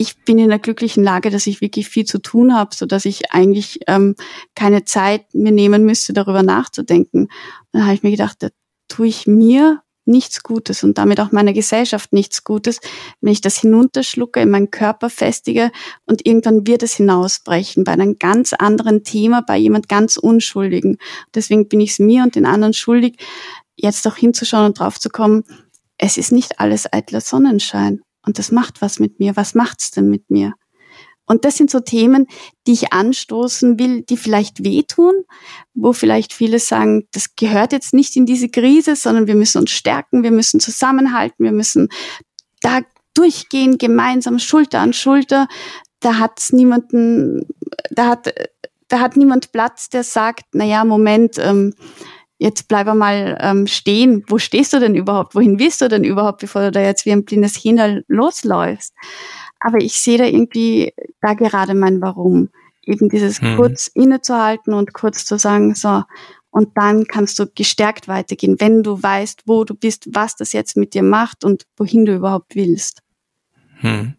ich 0.01 0.23
bin 0.23 0.39
in 0.39 0.47
der 0.47 0.59
glücklichen 0.59 1.03
Lage, 1.03 1.29
dass 1.29 1.45
ich 1.45 1.59
wirklich 1.59 1.89
viel 1.89 2.05
zu 2.05 2.19
tun 2.19 2.55
habe, 2.55 2.73
so 2.73 2.85
dass 2.85 3.03
ich 3.03 3.33
eigentlich 3.33 3.81
ähm, 3.85 4.15
keine 4.55 4.85
Zeit 4.85 5.33
mir 5.33 5.51
nehmen 5.51 5.83
müsste, 5.83 6.13
darüber 6.13 6.41
nachzudenken. 6.41 7.27
Dann 7.73 7.83
habe 7.83 7.95
ich 7.95 8.03
mir 8.03 8.11
gedacht, 8.11 8.37
da 8.39 8.47
tue 8.87 9.07
ich 9.07 9.27
mir 9.27 9.81
nichts 10.05 10.41
Gutes 10.41 10.85
und 10.85 10.97
damit 10.97 11.19
auch 11.19 11.33
meiner 11.33 11.51
Gesellschaft 11.51 12.13
nichts 12.13 12.45
Gutes, 12.45 12.79
wenn 13.19 13.33
ich 13.33 13.41
das 13.41 13.59
hinunterschlucke, 13.59 14.39
in 14.39 14.49
meinen 14.49 14.71
Körper 14.71 15.09
festige 15.09 15.69
und 16.05 16.25
irgendwann 16.25 16.65
wird 16.65 16.81
es 16.81 16.95
hinausbrechen 16.95 17.83
bei 17.83 17.91
einem 17.91 18.17
ganz 18.17 18.53
anderen 18.53 19.03
Thema, 19.03 19.41
bei 19.41 19.57
jemand 19.57 19.89
ganz 19.89 20.15
Unschuldigen. 20.15 20.97
Deswegen 21.35 21.67
bin 21.67 21.81
ich 21.81 21.91
es 21.91 21.99
mir 21.99 22.23
und 22.23 22.35
den 22.35 22.45
anderen 22.45 22.73
schuldig, 22.73 23.17
jetzt 23.75 24.07
auch 24.07 24.15
hinzuschauen 24.15 24.67
und 24.67 24.79
drauf 24.79 24.97
zu 24.97 25.09
kommen, 25.09 25.43
es 25.97 26.17
ist 26.17 26.31
nicht 26.31 26.61
alles 26.61 26.91
eitler 26.91 27.19
Sonnenschein. 27.19 28.01
Und 28.29 28.37
das 28.37 28.51
macht 28.51 28.83
was 28.83 28.99
mit 28.99 29.19
mir. 29.19 29.35
Was 29.35 29.55
macht's 29.55 29.89
denn 29.89 30.07
mit 30.07 30.29
mir? 30.29 30.53
Und 31.25 31.45
das 31.45 31.57
sind 31.57 31.71
so 31.71 31.79
Themen, 31.79 32.27
die 32.67 32.73
ich 32.73 32.93
anstoßen 32.93 33.79
will, 33.79 34.03
die 34.03 34.17
vielleicht 34.17 34.63
wehtun, 34.63 35.15
wo 35.73 35.93
vielleicht 35.93 36.31
viele 36.31 36.59
sagen, 36.59 37.07
das 37.11 37.35
gehört 37.35 37.73
jetzt 37.73 37.91
nicht 37.91 38.15
in 38.15 38.27
diese 38.27 38.47
Krise, 38.47 38.95
sondern 38.95 39.25
wir 39.25 39.33
müssen 39.33 39.57
uns 39.57 39.71
stärken, 39.71 40.21
wir 40.21 40.29
müssen 40.29 40.59
zusammenhalten, 40.59 41.43
wir 41.43 41.51
müssen 41.51 41.89
da 42.61 42.81
durchgehen, 43.15 43.79
gemeinsam 43.79 44.37
Schulter 44.37 44.79
an 44.79 44.93
Schulter. 44.93 45.47
Da 46.01 46.19
hat 46.19 46.49
niemanden, 46.51 47.47
da 47.89 48.09
hat 48.09 48.31
da 48.89 48.99
hat 48.99 49.17
niemand 49.17 49.51
Platz, 49.51 49.89
der 49.89 50.03
sagt, 50.03 50.45
na 50.53 50.65
ja, 50.65 50.85
Moment, 50.85 51.39
ähm, 51.39 51.73
jetzt 52.39 52.67
bleib 52.67 52.87
mal 52.95 53.37
ähm, 53.39 53.67
stehen. 53.67 54.23
Wo 54.27 54.39
stehst 54.39 54.73
du 54.73 54.79
denn 54.79 54.95
überhaupt? 54.95 55.35
Wohin 55.35 55.59
willst 55.59 55.81
du 55.81 55.87
denn 55.87 56.03
überhaupt, 56.03 56.39
bevor 56.39 56.63
du 56.63 56.71
da 56.71 56.81
jetzt 56.81 57.05
wie 57.05 57.11
ein 57.11 57.25
blindes 57.25 57.55
Händel 57.63 58.03
losläufst? 58.07 58.95
Aber 59.59 59.77
ich 59.79 59.99
sehe 59.99 60.17
da 60.17 60.23
irgendwie 60.23 60.93
da 61.21 61.33
gerade 61.33 61.75
mein 61.75 62.01
Warum. 62.01 62.49
Eben 62.83 63.09
dieses 63.09 63.41
hm. 63.41 63.57
kurz 63.57 63.87
innezuhalten 63.87 64.73
und 64.73 64.93
kurz 64.93 65.25
zu 65.25 65.37
sagen, 65.37 65.75
so, 65.75 66.03
und 66.49 66.69
dann 66.75 67.05
kannst 67.05 67.37
du 67.37 67.45
gestärkt 67.53 68.07
weitergehen, 68.07 68.55
wenn 68.59 68.81
du 68.81 69.01
weißt, 69.01 69.43
wo 69.45 69.65
du 69.65 69.75
bist, 69.75 70.07
was 70.15 70.35
das 70.35 70.53
jetzt 70.53 70.77
mit 70.77 70.93
dir 70.93 71.03
macht 71.03 71.43
und 71.43 71.67
wohin 71.77 72.05
du 72.05 72.15
überhaupt 72.15 72.55
willst. 72.55 73.03
Hm. 73.81 74.15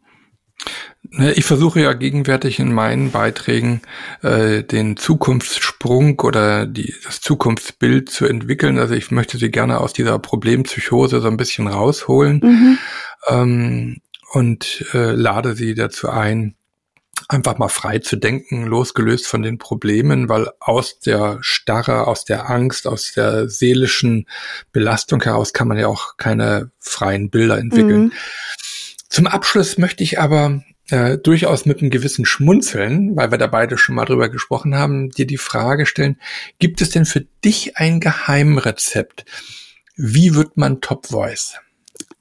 Ne, 1.20 1.35
ich 1.35 1.44
versuche 1.44 1.83
ja 1.83 1.92
gegenwärtig 1.92 2.61
in 2.61 2.72
meinen 2.72 3.11
Beiträgen 3.11 3.83
äh, 4.22 4.62
den 4.62 4.96
Zukunftssprung 4.96 6.18
oder 6.20 6.64
die, 6.64 6.94
das 7.04 7.20
Zukunftsbild 7.20 8.09
zu 8.09 8.24
entwickeln. 8.24 8.78
Also 8.78 8.94
ich 8.94 9.11
möchte 9.11 9.37
sie 9.37 9.50
gerne 9.50 9.80
aus 9.80 9.92
dieser 9.92 10.18
Problempsychose 10.18 11.20
so 11.20 11.28
ein 11.28 11.37
bisschen 11.37 11.66
rausholen 11.66 12.40
mhm. 12.42 12.78
ähm, 13.28 13.96
und 14.33 14.87
äh, 14.94 15.11
lade 15.11 15.54
sie 15.54 15.74
dazu 15.74 16.09
ein, 16.09 16.54
einfach 17.28 17.59
mal 17.59 17.68
frei 17.68 17.98
zu 17.98 18.16
denken, 18.16 18.64
losgelöst 18.64 19.26
von 19.26 19.42
den 19.42 19.59
Problemen, 19.59 20.30
weil 20.30 20.48
aus 20.59 21.00
der 21.00 21.37
Starre, 21.42 22.06
aus 22.06 22.24
der 22.24 22.48
Angst, 22.48 22.87
aus 22.87 23.12
der 23.12 23.46
seelischen 23.50 24.26
Belastung 24.72 25.22
heraus 25.22 25.52
kann 25.52 25.68
man 25.68 25.76
ja 25.76 25.87
auch 25.87 26.16
keine 26.16 26.70
freien 26.78 27.28
Bilder 27.28 27.59
entwickeln. 27.59 28.04
Mhm. 28.04 28.12
Zum 29.11 29.26
Abschluss 29.26 29.76
möchte 29.76 30.02
ich 30.02 30.18
aber 30.18 30.62
äh, 30.90 31.18
durchaus 31.18 31.66
mit 31.66 31.81
einem 31.81 31.90
gewissen 31.90 32.24
Schmunzeln, 32.24 33.16
weil 33.16 33.31
wir 33.31 33.38
da 33.38 33.46
beide 33.46 33.79
schon 33.79 33.94
mal 33.94 34.05
drüber 34.05 34.29
gesprochen 34.29 34.74
haben, 34.74 35.11
dir 35.11 35.26
die 35.26 35.37
Frage 35.37 35.87
stellen, 35.87 36.16
gibt 36.59 36.81
es 36.81 36.90
denn 36.90 37.07
für 37.07 37.26
dich 37.44 37.76
ein 37.76 38.00
Geheimrezept? 38.00 39.24
Wie 39.96 40.35
wird 40.35 40.57
man 40.57 40.81
Top 40.81 41.07
Voice? 41.07 41.59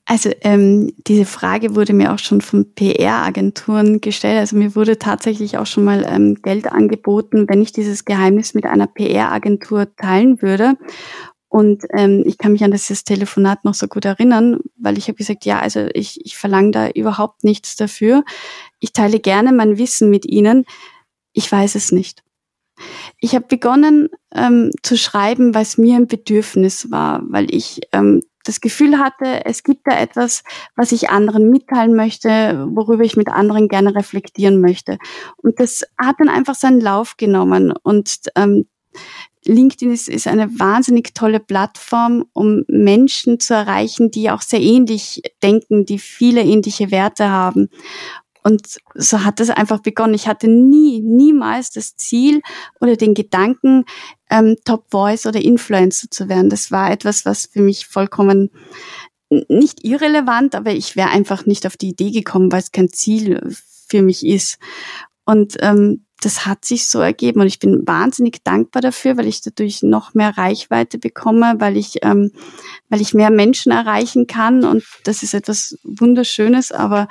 Also 0.10 0.32
ähm, 0.42 0.92
diese 1.06 1.26
Frage 1.26 1.76
wurde 1.76 1.94
mir 1.94 2.12
auch 2.12 2.18
schon 2.18 2.42
von 2.42 2.74
PR-Agenturen 2.74 4.02
gestellt. 4.02 4.40
Also 4.40 4.56
mir 4.56 4.76
wurde 4.76 4.98
tatsächlich 4.98 5.60
auch 5.60 5.68
schon 5.68 5.84
mal 5.84 6.04
ähm, 6.10 6.34
Geld 6.42 6.66
angeboten, 6.66 7.46
wenn 7.48 7.62
ich 7.62 7.74
dieses 7.74 8.06
Geheimnis 8.06 8.56
mit 8.56 8.66
einer 8.66 8.88
PR-Agentur 8.88 9.96
teilen 9.98 10.42
würde. 10.42 10.74
Und 11.50 11.84
ähm, 11.98 12.24
ich 12.26 12.38
kann 12.38 12.52
mich 12.52 12.64
an 12.64 12.72
dieses 12.72 13.04
Telefonat 13.04 13.66
noch 13.66 13.74
so 13.74 13.88
gut 13.88 14.06
erinnern, 14.06 14.60
weil 14.78 14.98
ich 15.00 15.08
habe 15.08 15.16
gesagt, 15.16 15.46
ja, 15.46 15.60
also 15.60 15.88
ich, 15.94 16.24
ich 16.24 16.38
verlange 16.38 16.72
da 16.72 16.90
überhaupt 16.90 17.44
nichts 17.44 17.76
dafür. 17.76 18.24
Ich 18.80 18.94
teile 18.94 19.20
gerne 19.20 19.52
mein 19.52 19.80
Wissen 19.80 20.12
mit 20.12 20.26
Ihnen. 20.26 20.66
Ich 21.34 21.52
weiß 21.52 21.74
es 21.74 21.92
nicht. 21.92 22.24
Ich 23.20 23.36
habe 23.36 23.46
begonnen 23.48 24.10
ähm, 24.34 24.72
zu 24.84 24.96
schreiben, 24.96 25.54
was 25.56 25.78
mir 25.78 25.96
ein 25.96 26.08
Bedürfnis 26.08 26.92
war, 26.92 27.24
weil 27.28 27.54
ich 27.54 27.82
ähm, 27.92 28.22
das 28.46 28.62
Gefühl 28.62 29.00
hatte, 29.00 29.46
es 29.46 29.64
gibt 29.64 29.82
da 29.86 30.00
etwas, 30.00 30.44
was 30.76 30.92
ich 30.92 31.10
anderen 31.10 31.50
mitteilen 31.50 31.96
möchte, 31.96 32.68
worüber 32.70 33.04
ich 33.04 33.18
mit 33.18 33.28
anderen 33.28 33.68
gerne 33.68 33.96
reflektieren 33.96 34.62
möchte. 34.62 34.98
Und 35.38 35.60
das 35.60 35.84
hat 35.98 36.16
dann 36.20 36.30
einfach 36.30 36.56
seinen 36.56 36.80
Lauf 36.80 37.18
genommen. 37.18 37.74
Und 37.84 38.30
ähm, 38.36 38.66
LinkedIn 39.45 39.91
ist, 39.91 40.10
ist 40.10 40.28
eine 40.28 40.60
wahnsinnig 40.60 41.13
tolle 41.13 41.39
Plattform, 41.39 42.25
um 42.34 42.63
Menschen 42.67 43.39
zu 43.39 43.54
erreichen, 43.54 44.12
die 44.12 44.30
auch 44.30 44.41
sehr 44.41 44.62
ähnlich 44.62 45.21
denken, 45.41 45.86
die 45.86 45.99
viele 45.99 46.41
ähnliche 46.41 46.91
Werte 46.91 47.30
haben. 47.30 47.69
Und 48.43 48.78
so 48.95 49.23
hat 49.23 49.39
es 49.39 49.49
einfach 49.49 49.80
begonnen. 49.80 50.13
Ich 50.13 50.28
hatte 50.28 50.47
nie, 50.47 51.02
niemals 51.02 51.71
das 51.71 51.95
Ziel 51.95 52.41
oder 52.80 52.95
den 52.95 53.13
Gedanken, 53.13 53.86
ähm, 54.30 54.56
Top 54.65 54.86
Voice 54.91 55.25
oder 55.25 55.41
Influencer 55.41 56.10
zu 56.10 56.30
werden. 56.30 56.49
Das 56.49 56.71
war 56.71 56.91
etwas, 56.91 57.25
was 57.25 57.47
für 57.47 57.62
mich 57.62 57.86
vollkommen 57.86 58.49
nicht 59.30 59.84
irrelevant, 59.84 60.56
aber 60.56 60.71
ich 60.71 60.95
wäre 60.95 61.10
einfach 61.10 61.45
nicht 61.45 61.67
auf 61.67 61.78
die 61.78 61.89
Idee 61.89 62.12
gekommen, 62.12 62.52
weil 62.52 62.62
es 62.62 62.71
kein 62.71 62.89
Ziel 62.89 63.56
für 63.88 64.02
mich 64.02 64.25
ist. 64.25 64.58
Und 65.25 65.58
ähm, 65.60 66.06
das 66.22 66.46
hat 66.46 66.66
sich 66.66 66.88
so 66.88 67.00
ergeben 67.00 67.40
und 67.42 67.48
ich 67.48 67.60
bin 67.60 67.88
wahnsinnig 67.88 68.44
dankbar 68.44 68.82
dafür, 68.82 69.18
weil 69.18 69.28
ich 69.28 69.42
dadurch 69.42 69.84
noch 69.84 70.14
mehr 70.14 70.38
Reichweite 70.38 70.98
bekomme, 70.98 71.56
weil 71.60 71.78
ich, 71.78 72.00
ähm, 72.04 72.32
weil 72.90 73.02
ich 73.02 73.14
mehr 73.14 73.30
Menschen 73.30 73.72
erreichen 73.72 74.28
kann 74.28 74.66
und 74.66 74.84
das 75.06 75.24
ist 75.24 75.34
etwas 75.34 75.78
Wunderschönes. 75.84 76.72
Aber 76.72 77.08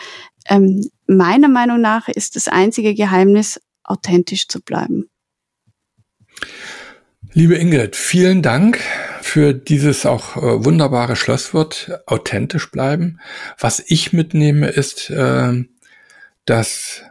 ähm, 0.49 0.91
meiner 1.07 1.49
Meinung 1.49 1.81
nach 1.81 2.09
ist 2.09 2.37
das 2.37 2.49
einzige 2.49 2.95
Geheimnis, 2.95 3.61
authentisch 3.83 4.49
zu 4.49 4.61
bleiben. 4.61 5.09
Liebe 7.33 7.57
Ingrid, 7.57 7.97
vielen 7.97 8.43
Dank 8.43 8.81
für 9.23 9.55
dieses 9.55 10.07
auch 10.07 10.37
äh, 10.37 10.65
wunderbare 10.65 11.17
Schlusswort, 11.17 12.01
authentisch 12.07 12.71
bleiben. 12.71 13.21
Was 13.59 13.83
ich 13.87 14.13
mitnehme, 14.13 14.69
ist, 14.69 15.11
äh, 15.11 15.65
dass 16.45 17.03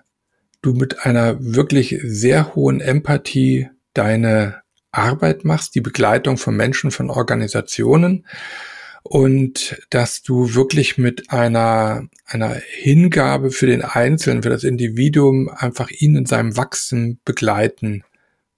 du 0.61 0.73
mit 0.73 1.05
einer 1.05 1.37
wirklich 1.39 1.99
sehr 2.03 2.55
hohen 2.55 2.81
Empathie 2.81 3.69
deine 3.93 4.61
Arbeit 4.91 5.45
machst, 5.45 5.75
die 5.75 5.81
Begleitung 5.81 6.37
von 6.37 6.55
Menschen, 6.55 6.91
von 6.91 7.09
Organisationen 7.09 8.25
und 9.03 9.81
dass 9.89 10.21
du 10.21 10.53
wirklich 10.53 10.97
mit 10.97 11.31
einer, 11.31 12.07
einer 12.25 12.61
Hingabe 12.69 13.51
für 13.51 13.67
den 13.67 13.81
Einzelnen, 13.81 14.43
für 14.43 14.49
das 14.49 14.63
Individuum 14.63 15.49
einfach 15.49 15.89
ihn 15.91 16.15
in 16.15 16.25
seinem 16.25 16.57
Wachsen 16.57 17.19
begleiten 17.23 18.03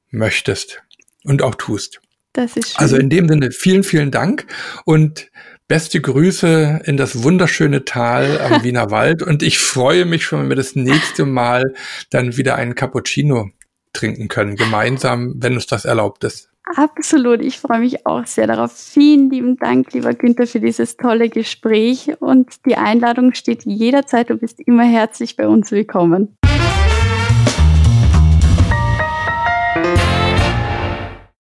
möchtest 0.09 0.81
und 1.23 1.41
auch 1.41 1.55
tust. 1.55 2.01
Das 2.33 2.55
ist 2.57 2.69
schön. 2.69 2.77
Also 2.77 2.97
in 2.97 3.09
dem 3.09 3.27
Sinne 3.27 3.51
vielen, 3.51 3.83
vielen 3.83 4.12
Dank 4.12 4.47
und 4.85 5.29
Beste 5.69 6.01
Grüße 6.01 6.82
in 6.86 6.97
das 6.97 7.23
wunderschöne 7.23 7.86
Tal 7.86 8.41
am 8.41 8.63
Wiener 8.63 8.89
Wald 8.89 9.21
und 9.21 9.43
ich 9.43 9.60
freue 9.60 10.05
mich 10.05 10.25
schon, 10.25 10.41
wenn 10.41 10.49
wir 10.49 10.55
das 10.55 10.75
nächste 10.75 11.27
Mal 11.27 11.75
dann 12.10 12.38
wieder 12.38 12.55
einen 12.55 12.73
Cappuccino 12.73 13.51
trinken 13.93 14.29
können, 14.29 14.55
gemeinsam, 14.55 15.36
wenn 15.38 15.53
uns 15.53 15.67
das 15.67 15.86
erlaubt 15.86 16.23
ist. 16.23 16.49
Absolut, 16.75 17.41
ich 17.41 17.60
freue 17.60 17.82
mich 17.82 18.08
auch 18.08 18.25
sehr 18.25 18.47
darauf. 18.47 18.71
Vielen 18.71 19.29
lieben 19.29 19.58
Dank, 19.58 19.93
lieber 19.93 20.15
Günther, 20.15 20.47
für 20.47 20.60
dieses 20.60 20.97
tolle 20.97 21.29
Gespräch 21.29 22.19
und 22.19 22.65
die 22.65 22.75
Einladung 22.75 23.36
steht 23.36 23.63
jederzeit. 23.65 24.32
Du 24.32 24.38
bist 24.38 24.60
immer 24.60 24.86
herzlich 24.86 25.36
bei 25.36 25.47
uns 25.47 25.71
willkommen. 25.71 26.38